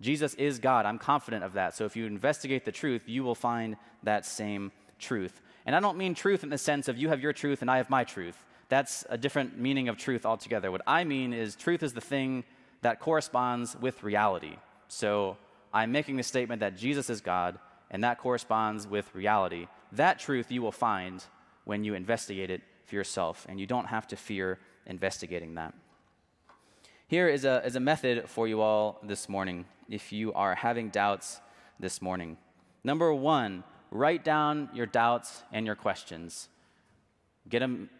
Jesus 0.00 0.32
is 0.34 0.58
God. 0.58 0.86
I'm 0.86 0.98
confident 0.98 1.44
of 1.44 1.52
that. 1.52 1.76
So 1.76 1.84
if 1.84 1.94
you 1.94 2.06
investigate 2.06 2.64
the 2.64 2.72
truth, 2.72 3.02
you 3.04 3.22
will 3.22 3.34
find 3.34 3.76
that 4.02 4.24
same 4.24 4.72
truth. 4.98 5.42
And 5.66 5.76
I 5.76 5.80
don't 5.80 5.98
mean 5.98 6.14
truth 6.14 6.42
in 6.42 6.48
the 6.48 6.56
sense 6.56 6.88
of 6.88 6.96
you 6.96 7.10
have 7.10 7.20
your 7.20 7.34
truth 7.34 7.60
and 7.60 7.70
I 7.70 7.76
have 7.76 7.90
my 7.90 8.04
truth. 8.04 8.42
That's 8.70 9.04
a 9.10 9.18
different 9.18 9.58
meaning 9.58 9.90
of 9.90 9.98
truth 9.98 10.24
altogether. 10.24 10.70
What 10.70 10.80
I 10.86 11.04
mean 11.04 11.34
is 11.34 11.54
truth 11.54 11.82
is 11.82 11.92
the 11.92 12.00
thing 12.00 12.44
that 12.80 12.98
corresponds 12.98 13.76
with 13.78 14.02
reality. 14.02 14.56
So 14.88 15.36
I'm 15.74 15.92
making 15.92 16.16
the 16.16 16.22
statement 16.22 16.60
that 16.60 16.78
Jesus 16.78 17.10
is 17.10 17.20
God, 17.20 17.58
and 17.94 18.02
that 18.02 18.18
corresponds 18.18 18.88
with 18.88 19.14
reality. 19.14 19.68
That 19.92 20.18
truth 20.18 20.50
you 20.50 20.60
will 20.62 20.72
find 20.72 21.24
when 21.64 21.84
you 21.84 21.94
investigate 21.94 22.50
it 22.50 22.60
for 22.86 22.96
yourself, 22.96 23.46
and 23.48 23.60
you 23.60 23.68
don't 23.68 23.86
have 23.86 24.08
to 24.08 24.16
fear 24.16 24.58
investigating 24.84 25.54
that. 25.54 25.74
Here 27.06 27.28
is 27.28 27.44
a, 27.44 27.64
is 27.64 27.76
a 27.76 27.80
method 27.80 28.28
for 28.28 28.48
you 28.48 28.60
all 28.60 28.98
this 29.04 29.28
morning 29.28 29.64
if 29.88 30.12
you 30.12 30.32
are 30.32 30.56
having 30.56 30.88
doubts 30.88 31.40
this 31.78 32.02
morning. 32.02 32.36
Number 32.82 33.14
one, 33.14 33.62
write 33.92 34.24
down 34.24 34.70
your 34.74 34.86
doubts 34.86 35.44
and 35.52 35.64
your 35.64 35.76
questions. 35.76 36.48
Get 37.48 37.60
them 37.60 37.90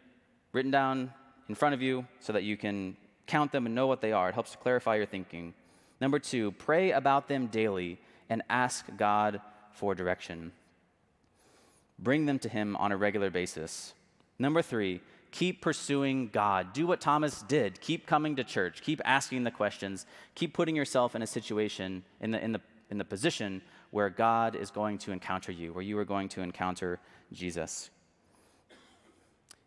written 0.53 0.73
down 0.73 1.13
in 1.49 1.55
front 1.55 1.73
of 1.73 1.83
you 1.83 2.05
so 2.19 2.33
that 2.33 2.43
you 2.43 2.57
can 2.57 2.97
count 3.29 3.53
them 3.53 3.65
and 3.65 3.77
know 3.77 3.87
what 3.87 4.01
they 4.01 4.11
are. 4.11 4.31
It 4.31 4.35
helps 4.35 4.51
to 4.51 4.59
clarify 4.59 4.97
your 4.97 5.07
thinking. 5.07 5.55
Number 6.01 6.19
two, 6.19 6.51
pray 6.51 6.91
about 6.91 7.29
them 7.29 7.47
daily 7.47 8.01
and 8.29 8.43
ask 8.51 8.85
God 8.97 9.41
for 9.75 9.95
direction. 9.95 10.53
Bring 11.99 12.27
them 12.27 12.39
to 12.41 12.49
Him 12.49 12.77
on 12.77 12.93
a 12.93 12.97
regular 12.97 13.31
basis. 13.31 13.95
Number 14.39 14.63
three, 14.63 15.01
keep 15.31 15.61
pursuing 15.61 16.29
God. 16.29 16.73
Do 16.73 16.87
what 16.87 17.01
Thomas 17.01 17.43
did. 17.43 17.81
Keep 17.81 18.07
coming 18.07 18.37
to 18.37 18.45
church. 18.45 18.83
Keep 18.83 19.01
asking 19.05 19.45
the 19.45 19.51
questions. 19.51 20.07
Keep 20.35 20.55
putting 20.55 20.75
yourself 20.75 21.15
in 21.15 21.23
a 21.23 21.27
situation, 21.27 22.05
in 22.21 22.31
the, 22.31 22.43
in 22.43 22.53
the, 22.53 22.61
in 22.91 22.99
the 22.99 23.05
position 23.05 23.63
where 23.91 24.11
God 24.11 24.57
is 24.57 24.71
going 24.71 24.99
to 24.99 25.13
encounter 25.13 25.53
you, 25.53 25.73
where 25.73 25.83
you 25.83 25.99
are 25.99 26.05
going 26.05 26.29
to 26.31 26.43
encounter 26.43 26.99
Jesus. 27.33 27.91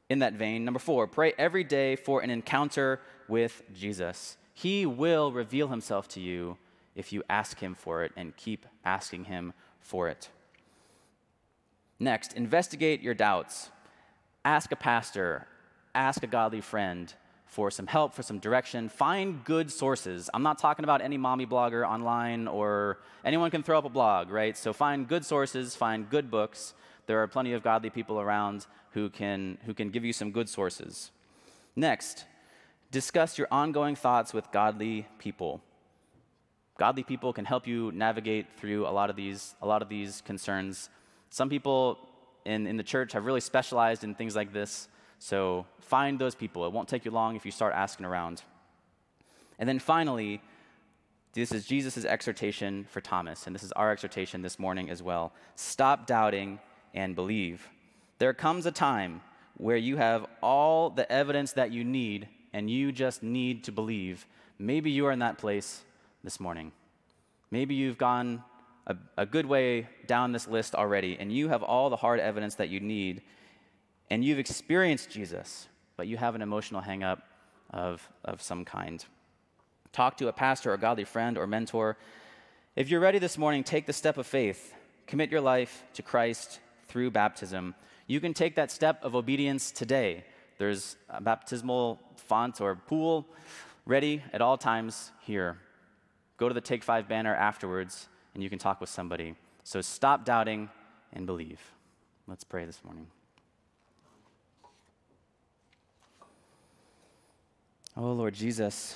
In 0.09 0.19
that 0.19 0.33
vein, 0.33 0.63
number 0.63 0.79
four, 0.79 1.07
pray 1.07 1.33
every 1.37 1.63
day 1.63 1.95
for 1.95 2.21
an 2.21 2.29
encounter 2.29 3.01
with 3.27 3.63
Jesus. 3.73 4.37
He 4.53 4.85
will 4.85 5.31
reveal 5.31 5.67
himself 5.67 6.07
to 6.09 6.19
you 6.19 6.57
if 6.95 7.13
you 7.13 7.23
ask 7.29 7.59
him 7.59 7.75
for 7.75 8.03
it 8.03 8.11
and 8.17 8.35
keep 8.35 8.65
asking 8.83 9.25
him 9.25 9.53
for 9.87 10.09
it. 10.09 10.29
Next, 11.97 12.33
investigate 12.33 13.01
your 13.01 13.13
doubts. 13.13 13.69
Ask 14.43 14.71
a 14.71 14.75
pastor, 14.75 15.47
ask 15.95 16.21
a 16.23 16.27
godly 16.27 16.61
friend 16.61 17.11
for 17.45 17.71
some 17.71 17.87
help, 17.87 18.13
for 18.13 18.21
some 18.21 18.39
direction. 18.39 18.89
Find 18.89 19.43
good 19.45 19.71
sources. 19.71 20.29
I'm 20.33 20.43
not 20.43 20.59
talking 20.59 20.83
about 20.83 21.01
any 21.01 21.17
mommy 21.17 21.45
blogger 21.45 21.87
online 21.87 22.47
or 22.47 22.99
anyone 23.23 23.49
can 23.49 23.63
throw 23.63 23.79
up 23.79 23.85
a 23.85 23.89
blog, 23.89 24.29
right? 24.29 24.57
So 24.57 24.73
find 24.73 25.07
good 25.07 25.25
sources, 25.25 25.73
find 25.73 26.09
good 26.09 26.29
books. 26.29 26.73
There 27.07 27.23
are 27.23 27.27
plenty 27.27 27.53
of 27.53 27.63
godly 27.63 27.89
people 27.89 28.19
around 28.19 28.67
who 28.91 29.09
can, 29.09 29.57
who 29.65 29.73
can 29.73 29.89
give 29.89 30.03
you 30.03 30.11
some 30.11 30.31
good 30.31 30.49
sources. 30.49 31.11
Next, 31.75 32.25
discuss 32.91 33.37
your 33.37 33.47
ongoing 33.49 33.95
thoughts 33.95 34.33
with 34.33 34.51
godly 34.51 35.07
people. 35.17 35.61
Godly 36.77 37.03
people 37.03 37.33
can 37.33 37.45
help 37.45 37.65
you 37.65 37.91
navigate 37.91 38.45
through 38.57 38.87
a 38.87 38.91
lot 38.91 39.09
of 39.09 39.15
these, 39.15 39.55
a 39.61 39.67
lot 39.67 39.81
of 39.81 39.89
these 39.89 40.21
concerns. 40.21 40.89
Some 41.29 41.49
people 41.49 41.97
in, 42.45 42.67
in 42.67 42.77
the 42.77 42.83
church 42.83 43.13
have 43.13 43.25
really 43.25 43.41
specialized 43.41 44.03
in 44.03 44.13
things 44.13 44.35
like 44.35 44.53
this. 44.53 44.87
So 45.19 45.65
find 45.79 46.19
those 46.19 46.35
people. 46.35 46.65
It 46.65 46.71
won't 46.71 46.87
take 46.87 47.03
you 47.03 47.11
long 47.11 47.35
if 47.35 47.45
you 47.45 47.51
start 47.51 47.73
asking 47.73 48.05
around. 48.05 48.43
And 49.57 49.67
then 49.67 49.79
finally, 49.79 50.41
this 51.33 51.51
is 51.51 51.65
Jesus' 51.65 52.05
exhortation 52.05 52.85
for 52.89 53.01
Thomas, 53.01 53.47
and 53.47 53.55
this 53.55 53.63
is 53.63 53.71
our 53.73 53.91
exhortation 53.91 54.41
this 54.41 54.59
morning 54.59 54.89
as 54.89 55.03
well. 55.03 55.33
Stop 55.55 56.05
doubting 56.05 56.59
and 56.93 57.15
believe. 57.15 57.67
There 58.19 58.33
comes 58.33 58.65
a 58.65 58.71
time 58.71 59.21
where 59.57 59.77
you 59.77 59.97
have 59.97 60.25
all 60.41 60.89
the 60.91 61.11
evidence 61.11 61.53
that 61.53 61.71
you 61.71 61.83
need, 61.83 62.27
and 62.53 62.69
you 62.69 62.91
just 62.91 63.23
need 63.23 63.63
to 63.65 63.71
believe. 63.71 64.27
Maybe 64.59 64.91
you 64.91 65.05
are 65.07 65.11
in 65.11 65.19
that 65.19 65.37
place 65.37 65.83
this 66.27 66.41
morning. 66.41 66.73
Maybe 67.51 67.73
you've 67.73 67.97
gone 67.97 68.43
a, 68.85 68.97
a 69.15 69.25
good 69.25 69.45
way 69.45 69.87
down 70.07 70.33
this 70.33 70.45
list 70.45 70.75
already, 70.75 71.15
and 71.17 71.31
you 71.31 71.47
have 71.47 71.63
all 71.63 71.89
the 71.89 71.95
hard 71.95 72.19
evidence 72.19 72.55
that 72.55 72.67
you 72.67 72.81
need, 72.81 73.21
and 74.09 74.25
you've 74.25 74.37
experienced 74.37 75.09
Jesus, 75.09 75.69
but 75.95 76.05
you 76.05 76.17
have 76.17 76.35
an 76.35 76.41
emotional 76.41 76.81
hangup 76.81 77.21
of, 77.69 78.05
of 78.25 78.41
some 78.41 78.65
kind. 78.65 79.05
Talk 79.93 80.17
to 80.17 80.27
a 80.27 80.33
pastor 80.33 80.73
or 80.73 80.75
godly 80.75 81.05
friend 81.05 81.37
or 81.37 81.47
mentor. 81.47 81.95
If 82.75 82.89
you're 82.89 82.99
ready 82.99 83.19
this 83.19 83.37
morning, 83.37 83.63
take 83.63 83.85
the 83.85 83.93
step 83.93 84.17
of 84.17 84.27
faith. 84.27 84.73
Commit 85.05 85.31
your 85.31 85.39
life 85.39 85.85
to 85.93 86.01
Christ 86.01 86.59
through 86.89 87.11
baptism. 87.11 87.73
You 88.05 88.19
can 88.19 88.33
take 88.33 88.55
that 88.55 88.69
step 88.69 89.01
of 89.01 89.15
obedience 89.15 89.71
today. 89.71 90.25
There's 90.57 90.97
a 91.09 91.21
baptismal 91.21 92.01
font 92.17 92.59
or 92.59 92.75
pool 92.75 93.29
ready 93.85 94.23
at 94.33 94.41
all 94.41 94.57
times 94.57 95.13
here. 95.21 95.59
Go 96.37 96.47
to 96.47 96.53
the 96.53 96.61
Take 96.61 96.83
Five 96.83 97.07
banner 97.07 97.35
afterwards 97.35 98.07
and 98.33 98.43
you 98.43 98.49
can 98.49 98.59
talk 98.59 98.79
with 98.79 98.89
somebody. 98.89 99.35
So 99.63 99.81
stop 99.81 100.23
doubting 100.23 100.69
and 101.11 101.25
believe. 101.25 101.59
Let's 102.27 102.43
pray 102.43 102.65
this 102.65 102.83
morning. 102.83 103.07
Oh, 107.95 108.11
Lord 108.11 108.35
Jesus, 108.35 108.95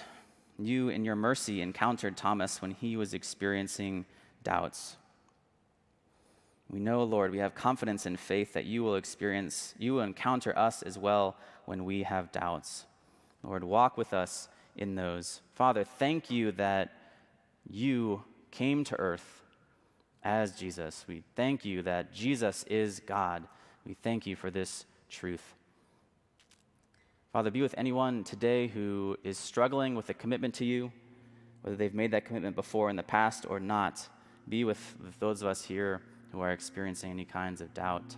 you 0.59 0.89
in 0.89 1.03
your 1.03 1.15
mercy 1.15 1.61
encountered 1.61 2.15
Thomas 2.15 2.61
when 2.61 2.71
he 2.71 2.95
was 2.95 3.15
experiencing 3.15 4.05
doubts. 4.43 4.97
We 6.69 6.79
know, 6.79 7.03
Lord, 7.03 7.31
we 7.31 7.39
have 7.39 7.55
confidence 7.55 8.05
and 8.05 8.19
faith 8.19 8.53
that 8.53 8.65
you 8.65 8.83
will 8.83 8.95
experience, 8.95 9.73
you 9.79 9.95
will 9.95 10.03
encounter 10.03 10.57
us 10.57 10.83
as 10.83 10.99
well 10.99 11.35
when 11.65 11.83
we 11.83 12.03
have 12.03 12.31
doubts. 12.31 12.85
Lord, 13.43 13.63
walk 13.63 13.97
with 13.97 14.13
us 14.13 14.47
in 14.77 14.95
those. 14.95 15.41
Father, 15.55 15.83
thank 15.83 16.29
you 16.29 16.51
that 16.53 16.91
you 17.69 18.23
came 18.51 18.83
to 18.85 18.99
earth 18.99 19.41
as 20.23 20.53
Jesus. 20.53 21.05
We 21.07 21.23
thank 21.35 21.65
you 21.65 21.81
that 21.83 22.13
Jesus 22.13 22.63
is 22.63 22.99
God. 22.99 23.47
We 23.85 23.95
thank 23.95 24.25
you 24.25 24.35
for 24.35 24.51
this 24.51 24.85
truth. 25.09 25.55
Father, 27.33 27.49
be 27.49 27.61
with 27.61 27.75
anyone 27.77 28.23
today 28.23 28.67
who 28.67 29.17
is 29.23 29.37
struggling 29.37 29.95
with 29.95 30.09
a 30.09 30.13
commitment 30.13 30.53
to 30.55 30.65
you, 30.65 30.91
whether 31.61 31.77
they've 31.77 31.93
made 31.93 32.11
that 32.11 32.25
commitment 32.25 32.55
before 32.55 32.89
in 32.89 32.95
the 32.95 33.03
past 33.03 33.45
or 33.49 33.59
not. 33.59 34.07
Be 34.49 34.63
with, 34.63 34.95
those 35.19 35.41
of 35.41 35.47
us 35.47 35.63
here 35.63 36.01
who 36.31 36.41
are 36.41 36.51
experiencing 36.51 37.11
any 37.11 37.25
kinds 37.25 37.61
of 37.61 37.73
doubt. 37.73 38.15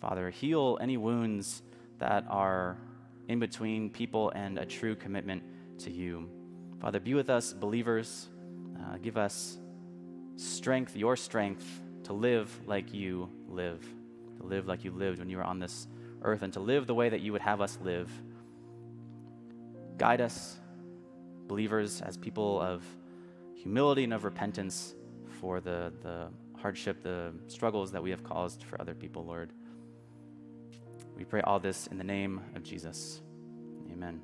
Father, 0.00 0.30
heal 0.30 0.76
any 0.80 0.96
wounds 0.96 1.62
that 1.98 2.24
are 2.28 2.76
in 3.28 3.38
between 3.38 3.90
people 3.90 4.30
and 4.30 4.58
a 4.58 4.66
true 4.66 4.96
commitment 4.96 5.42
to 5.78 5.90
you. 5.90 6.28
Father, 6.80 6.98
be 7.00 7.14
with 7.14 7.30
us, 7.30 7.52
believers. 7.52 8.28
Uh, 8.80 8.96
give 8.98 9.16
us 9.16 9.58
strength, 10.36 10.96
your 10.96 11.16
strength, 11.16 11.82
to 12.04 12.12
live 12.12 12.50
like 12.66 12.94
you 12.94 13.28
live, 13.48 13.84
to 14.38 14.46
live 14.46 14.66
like 14.66 14.84
you 14.84 14.90
lived 14.90 15.18
when 15.18 15.28
you 15.28 15.36
were 15.36 15.44
on 15.44 15.58
this 15.58 15.86
earth, 16.22 16.42
and 16.42 16.52
to 16.52 16.60
live 16.60 16.86
the 16.86 16.94
way 16.94 17.08
that 17.08 17.20
you 17.20 17.32
would 17.32 17.42
have 17.42 17.60
us 17.60 17.78
live. 17.82 18.10
Guide 19.96 20.20
us, 20.20 20.56
believers, 21.46 22.00
as 22.00 22.16
people 22.16 22.60
of 22.60 22.84
humility 23.54 24.04
and 24.04 24.14
of 24.14 24.24
repentance 24.24 24.94
for 25.40 25.60
the, 25.60 25.92
the 26.02 26.28
hardship, 26.56 27.02
the 27.02 27.32
struggles 27.48 27.92
that 27.92 28.02
we 28.02 28.10
have 28.10 28.22
caused 28.22 28.62
for 28.64 28.80
other 28.80 28.94
people, 28.94 29.24
Lord. 29.24 29.52
We 31.16 31.24
pray 31.24 31.40
all 31.40 31.58
this 31.58 31.88
in 31.88 31.98
the 31.98 32.04
name 32.04 32.40
of 32.54 32.62
Jesus. 32.62 33.22
Amen. 33.92 34.20